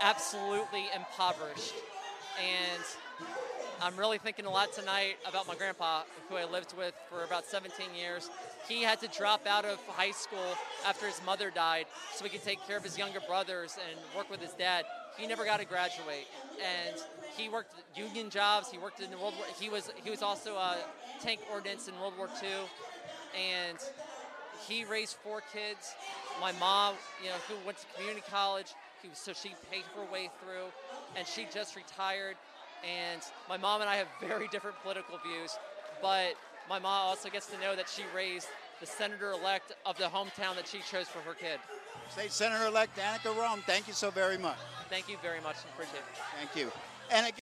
[0.00, 1.74] absolutely impoverished.
[2.38, 2.82] And
[3.80, 7.46] I'm really thinking a lot tonight about my grandpa, who I lived with for about
[7.46, 8.30] 17 years.
[8.68, 12.44] He had to drop out of high school after his mother died so he could
[12.44, 14.84] take care of his younger brothers and work with his dad.
[15.16, 16.26] He never got to graduate,
[16.58, 16.96] and
[17.36, 18.70] he worked union jobs.
[18.70, 19.46] He worked in the World War.
[19.60, 20.78] He was he was also a
[21.20, 22.48] tank ordnance in World War II,
[23.36, 23.78] and
[24.66, 25.94] he raised four kids.
[26.40, 28.74] My mom, you know, who went to community college,
[29.12, 30.66] so she paid her way through,
[31.16, 32.36] and she just retired.
[32.82, 35.56] And my mom and I have very different political views,
[36.00, 36.34] but
[36.68, 38.48] my mom also gets to know that she raised
[38.80, 41.58] the senator-elect of the hometown that she chose for her kid.
[42.10, 44.56] State Senator-elect Danica Roem, thank you so very much.
[44.90, 45.56] Thank you very much.
[45.74, 46.18] Appreciate it.
[46.38, 46.70] Thank you.
[47.10, 47.38] And again,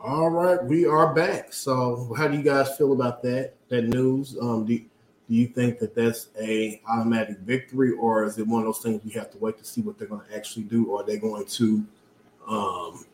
[0.00, 1.52] All right, we are back.
[1.52, 3.54] So, how do you guys feel about that?
[3.70, 4.36] That news?
[4.40, 4.80] Um, do,
[5.28, 9.02] do you think that that's a automatic victory, or is it one of those things
[9.04, 11.18] we have to wait to see what they're going to actually do, or are they
[11.18, 11.84] going to,
[12.46, 13.04] um,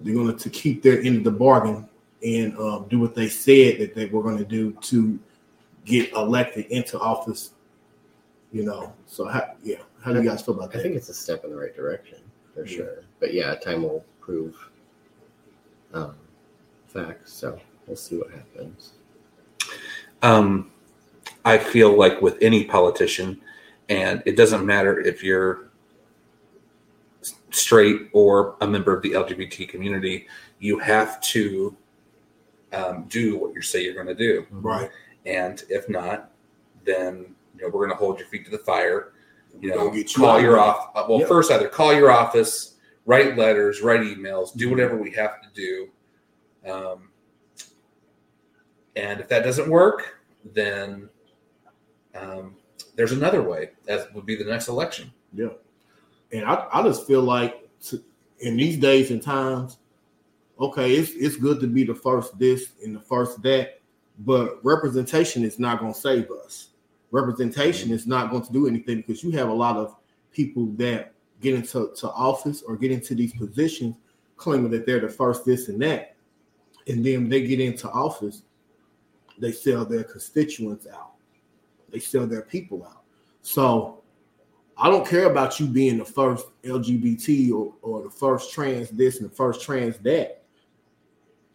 [0.00, 1.88] they're going to keep their end of the bargain
[2.24, 5.18] and um, do what they said that they were going to do to
[5.84, 7.50] get elected into office?
[8.52, 10.80] You know, so how, yeah, how do you guys feel about that?
[10.80, 12.18] I think it's a step in the right direction
[12.54, 13.02] for sure.
[13.18, 14.56] But yeah, time will prove
[15.94, 16.14] um,
[16.86, 17.32] facts.
[17.32, 18.92] So we'll see what happens.
[20.22, 20.71] Um,
[21.44, 23.40] I feel like with any politician,
[23.88, 25.68] and it doesn't matter if you're
[27.50, 30.26] straight or a member of the LGBT community,
[30.58, 31.76] you have to
[32.72, 34.46] um, do what you say you're going to do.
[34.50, 34.90] Right.
[35.26, 36.30] And if not,
[36.84, 39.12] then you know we're going to hold your feet to the fire.
[39.60, 40.90] You know, get you call your off.
[40.94, 41.28] uh, Well, Yep.
[41.28, 45.88] first either call your office, write letters, write emails, do whatever we have to do.
[46.70, 47.10] Um,
[48.96, 50.20] and if that doesn't work,
[50.54, 51.08] then
[52.14, 52.56] um,
[52.96, 53.70] there's another way.
[53.86, 55.12] That would be the next election.
[55.32, 55.50] Yeah.
[56.32, 58.02] And I, I just feel like to,
[58.40, 59.78] in these days and times,
[60.58, 63.80] okay, it's it's good to be the first this and the first that,
[64.20, 66.68] but representation is not going to save us.
[67.10, 69.96] Representation is not going to do anything because you have a lot of
[70.32, 73.96] people that get into to office or get into these positions
[74.36, 76.16] claiming that they're the first this and that.
[76.88, 78.42] And then they get into office,
[79.38, 81.11] they sell their constituents out.
[81.92, 83.02] They sell their people out.
[83.42, 84.02] So
[84.76, 89.20] I don't care about you being the first LGBT or, or the first trans this
[89.20, 90.42] and the first trans that.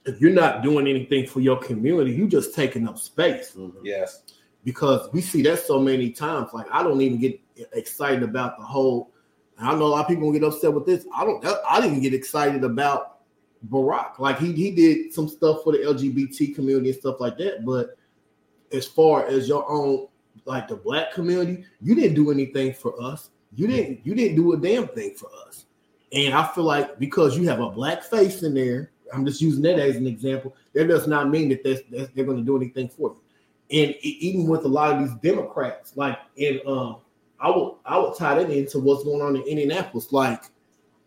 [0.05, 3.51] If you're not doing anything for your community, you're just taking up space.
[3.57, 3.85] Mm-hmm.
[3.85, 4.21] Yes.
[4.63, 6.49] Because we see that so many times.
[6.53, 7.39] Like I don't even get
[7.73, 9.11] excited about the whole.
[9.57, 11.05] and I know a lot of people get upset with this.
[11.13, 11.45] I don't.
[11.69, 13.19] I didn't get excited about
[13.69, 14.19] Barack.
[14.19, 17.65] Like he he did some stuff for the LGBT community and stuff like that.
[17.65, 17.97] But
[18.71, 20.07] as far as your own
[20.45, 23.29] like the black community, you didn't do anything for us.
[23.55, 25.65] You didn't you didn't do a damn thing for us.
[26.13, 29.63] And I feel like because you have a black face in there, I'm just using
[29.63, 30.55] that as an example.
[30.73, 33.21] That does not mean that that's, that's, they're going to do anything for you.
[33.79, 36.97] And even with a lot of these Democrats, like in um,
[37.39, 40.11] I would I would tie that into what's going on in Indianapolis.
[40.11, 40.43] Like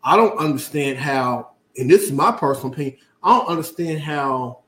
[0.04, 2.98] I don't understand how, and this is my personal opinion.
[3.22, 4.60] I don't understand how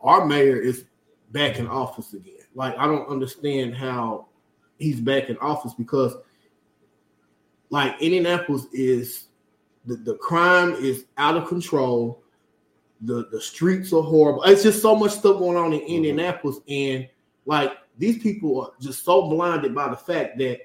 [0.00, 0.84] our mayor is
[1.30, 2.35] back in office again.
[2.56, 4.26] Like I don't understand how
[4.78, 6.16] he's back in office because
[7.68, 9.26] like Indianapolis is
[9.84, 12.22] the, the crime is out of control.
[13.02, 14.42] The the streets are horrible.
[14.44, 15.92] It's just so much stuff going on in mm-hmm.
[15.96, 17.06] Indianapolis, and
[17.44, 20.60] like these people are just so blinded by the fact that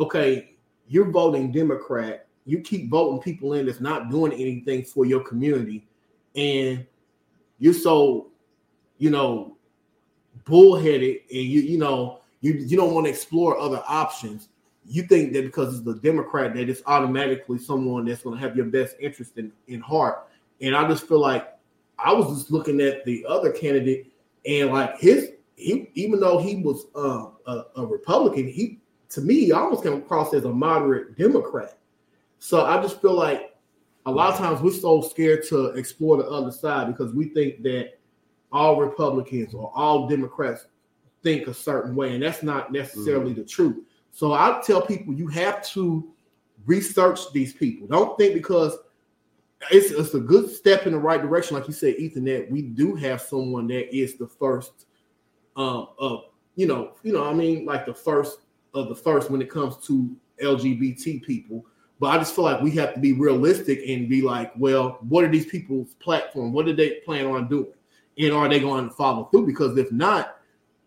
[0.00, 0.56] okay,
[0.88, 5.86] you're voting Democrat, you keep voting people in that's not doing anything for your community,
[6.34, 6.84] and
[7.60, 8.26] you're so
[8.98, 9.57] you know
[10.44, 14.48] bullheaded, and you you know you you don't want to explore other options.
[14.86, 18.56] You think that because it's the Democrat that it's automatically someone that's going to have
[18.56, 20.28] your best interest in, in heart.
[20.62, 21.58] And I just feel like
[21.98, 24.10] I was just looking at the other candidate
[24.46, 28.78] and like his he even though he was uh, a, a Republican, he
[29.10, 31.78] to me he almost came across as a moderate Democrat.
[32.38, 33.56] So I just feel like
[34.06, 37.62] a lot of times we're so scared to explore the other side because we think
[37.62, 37.97] that
[38.52, 40.66] all Republicans or all Democrats
[41.22, 43.84] think a certain way, and that's not necessarily the truth.
[44.10, 46.08] So I tell people you have to
[46.66, 47.86] research these people.
[47.86, 48.76] Don't think because
[49.70, 52.24] it's, it's a good step in the right direction, like you said, Ethan.
[52.24, 54.86] That we do have someone that is the first,
[55.56, 56.24] um, of
[56.56, 58.40] you know, you know, I mean, like the first
[58.74, 61.64] of the first when it comes to LGBT people.
[62.00, 65.24] But I just feel like we have to be realistic and be like, well, what
[65.24, 66.52] are these people's platform?
[66.52, 67.72] What do they plan on doing?
[68.18, 69.46] And are they going to follow through?
[69.46, 70.36] Because if not,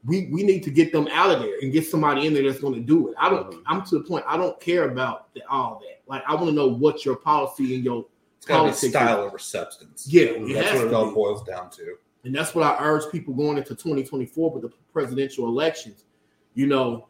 [0.06, 2.60] we we need to get them out of there and get somebody in there that's
[2.60, 3.16] going to do it.
[3.20, 3.62] I don't.
[3.66, 4.26] I'm to the point.
[4.28, 6.02] I don't care about the, all that.
[6.08, 8.06] Like I want to know what your policy and your
[8.38, 9.28] It's politics style is.
[9.28, 10.08] over substance.
[10.10, 11.96] Yeah, it that's what it all boils down to.
[12.24, 16.04] And that's what I urge people going into 2024 with the presidential elections.
[16.54, 17.08] You know,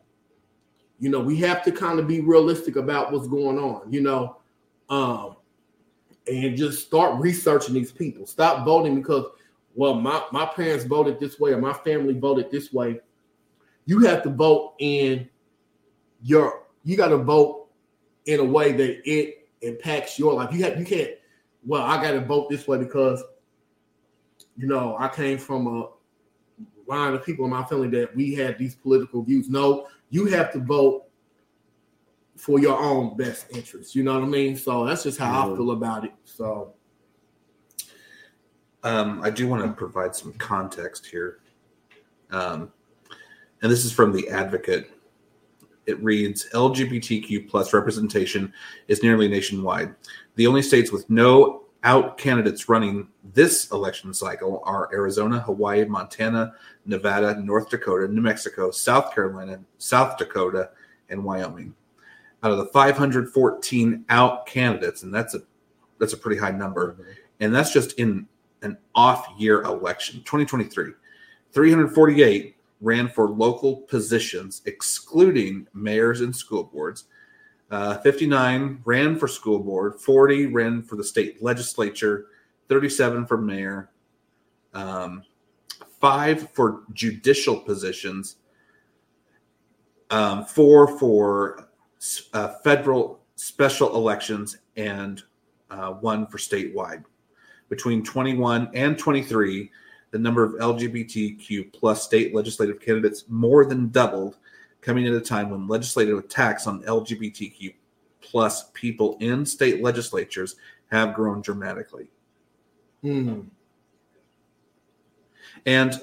[0.99, 4.37] you know, we have to kind of be realistic about what's going on, you know,
[4.89, 5.35] um,
[6.31, 8.27] and just start researching these people.
[8.27, 9.25] Stop voting because,
[9.75, 12.99] well, my, my parents voted this way or my family voted this way.
[13.85, 15.29] You have to vote in
[16.23, 17.67] your you got to vote
[18.25, 20.53] in a way that it impacts your life.
[20.53, 21.11] You have you can't,
[21.65, 23.23] well, I gotta vote this way because
[24.57, 25.89] you know, I came from a
[26.87, 29.49] line of people in my family that we had these political views.
[29.49, 31.05] No, you have to vote
[32.35, 33.95] for your own best interest.
[33.95, 34.57] You know what I mean?
[34.57, 36.13] So that's just how I feel about it.
[36.23, 36.73] So
[38.83, 41.39] Um, I do want to provide some context here.
[42.31, 42.71] Um,
[43.61, 44.89] and this is from the Advocate.
[45.85, 48.53] It reads LGBTQ plus representation
[48.87, 49.95] is nearly nationwide.
[50.35, 56.53] The only states with no out candidates running this election cycle are Arizona, Hawaii, Montana,
[56.85, 60.69] Nevada, North Dakota, New Mexico, South Carolina, South Dakota,
[61.09, 61.73] and Wyoming.
[62.43, 65.41] Out of the 514 out candidates, and that's a
[65.99, 66.97] that's a pretty high number,
[67.39, 68.27] and that's just in
[68.61, 70.91] an off year election 2023
[71.51, 77.05] 348 ran for local positions excluding mayors and school boards.
[77.69, 82.27] Uh, 59 ran for school board 40 ran for the state legislature
[82.67, 83.91] 37 for mayor
[84.73, 85.23] um,
[86.01, 88.35] five for judicial positions
[90.09, 91.69] um, four for
[92.33, 95.23] uh, federal special elections and
[95.69, 97.05] uh, one for statewide
[97.71, 99.71] between 21 and 23,
[100.11, 104.37] the number of LGBTQ plus state legislative candidates more than doubled,
[104.81, 107.73] coming at a time when legislative attacks on LGBTQ
[108.19, 110.57] plus people in state legislatures
[110.91, 112.11] have grown dramatically.
[113.01, 113.39] hmm.
[115.65, 116.01] And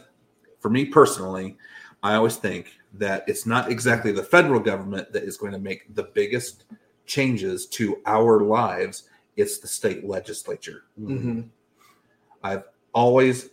[0.61, 1.59] for me personally,
[2.03, 5.95] I always think that it's not exactly the federal government that is going to make
[5.95, 6.65] the biggest
[7.05, 10.85] changes to our lives, it's the state legislature.
[10.99, 11.51] Mhm.
[12.43, 13.51] I've always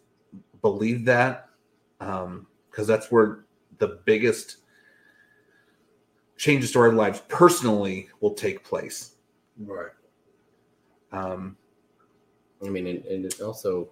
[0.61, 1.49] believed that
[1.99, 3.45] because that's where
[3.77, 4.57] the biggest
[6.37, 9.15] changes to our lives personally will take place.
[9.57, 9.91] Right.
[11.11, 11.55] Um,
[12.65, 13.89] I mean, and, and it's also,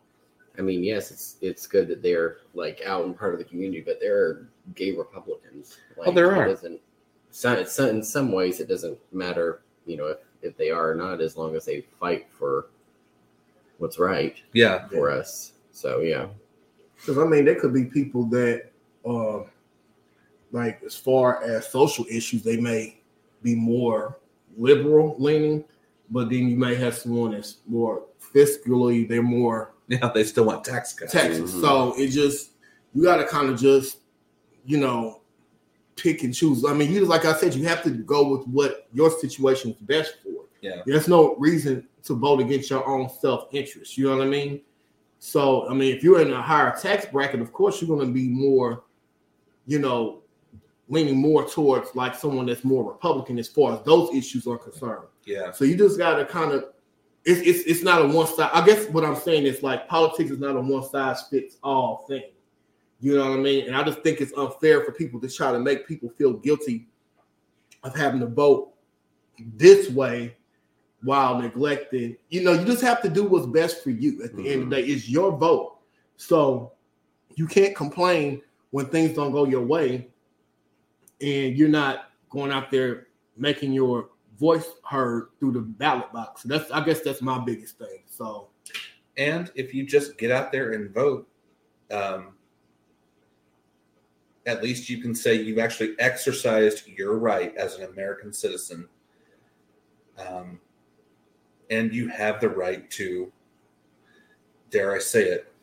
[0.57, 3.81] I mean, yes, it's it's good that they're like out and part of the community,
[3.81, 5.77] but there are gay Republicans.
[5.97, 6.47] Like, Oh, there are.
[6.47, 6.81] Doesn't,
[7.31, 11.21] so, in some ways, it doesn't matter, you know, if, if they are or not,
[11.21, 12.67] as long as they fight for
[13.77, 14.35] what's right.
[14.53, 14.87] Yeah.
[14.87, 15.53] For us.
[15.71, 16.27] So yeah.
[16.95, 18.71] Because I mean, there could be people that,
[19.05, 19.39] uh,
[20.51, 22.99] like as far as social issues, they may
[23.41, 24.19] be more
[24.57, 25.65] liberal leaning,
[26.09, 28.03] but then you may have someone that's more
[28.33, 31.11] fiscally, they're more yeah, they still want tax cuts.
[31.11, 31.51] taxes.
[31.51, 32.51] So it just
[32.93, 33.99] you got to kind of just
[34.65, 35.21] you know
[35.95, 36.65] pick and choose.
[36.65, 39.77] I mean, you like I said, you have to go with what your situation is
[39.77, 40.42] best for.
[40.63, 40.81] Yeah.
[40.85, 43.97] There's no reason to vote against your own self interest.
[43.97, 44.61] You know what I mean?
[45.19, 48.13] So I mean, if you're in a higher tax bracket, of course you're going to
[48.13, 48.85] be more,
[49.65, 50.21] you know,
[50.87, 55.07] leaning more towards like someone that's more Republican as far as those issues are concerned.
[55.25, 55.51] Yeah.
[55.51, 56.65] So you just got to kind of.
[57.25, 58.49] It's, it's, it's not a one size.
[58.53, 62.05] I guess what I'm saying is like politics is not a one size fits all
[62.07, 62.23] thing.
[62.99, 63.67] You know what I mean?
[63.67, 66.87] And I just think it's unfair for people to try to make people feel guilty
[67.83, 68.73] of having to vote
[69.55, 70.35] this way
[71.03, 72.17] while neglecting.
[72.29, 74.23] You know, you just have to do what's best for you.
[74.23, 75.77] At the end of the day, it's your vote,
[76.17, 76.71] so
[77.35, 78.41] you can't complain
[78.71, 80.07] when things don't go your way,
[81.21, 86.43] and you're not going out there making your voice heard through the ballot box.
[86.43, 88.03] That's I guess that's my biggest thing.
[88.07, 88.49] So
[89.17, 91.27] And if you just get out there and vote,
[91.91, 92.29] um,
[94.45, 98.87] at least you can say you've actually exercised your right as an American citizen.
[100.17, 100.59] Um,
[101.69, 103.31] and you have the right to,
[104.69, 105.53] dare I say it,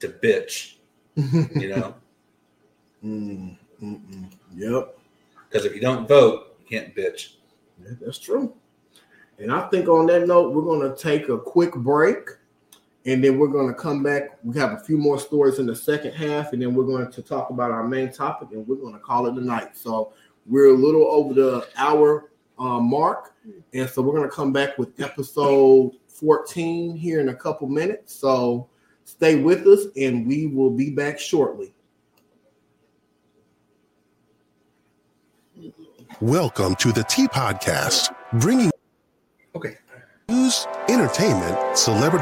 [0.00, 0.74] to bitch,
[1.16, 1.94] you know?
[3.02, 4.30] Mm, mm-mm.
[4.54, 4.98] Yep.
[5.48, 7.36] Because if you don't vote, you can't bitch.
[7.82, 8.54] Yeah, that's true.
[9.38, 12.28] And I think on that note, we're going to take a quick break
[13.06, 14.38] and then we're going to come back.
[14.44, 17.22] We have a few more stories in the second half, and then we're going to
[17.22, 19.76] talk about our main topic and we're going to call it a night.
[19.76, 20.12] So
[20.46, 22.29] we're a little over the hour
[22.60, 23.34] uh, mark.
[23.72, 28.14] And so we're going to come back with episode 14 here in a couple minutes.
[28.14, 28.68] So
[29.04, 31.72] stay with us and we will be back shortly.
[36.20, 38.70] Welcome to the Tea Podcast, bringing
[39.54, 39.76] okay
[40.28, 42.18] news, entertainment, celebrity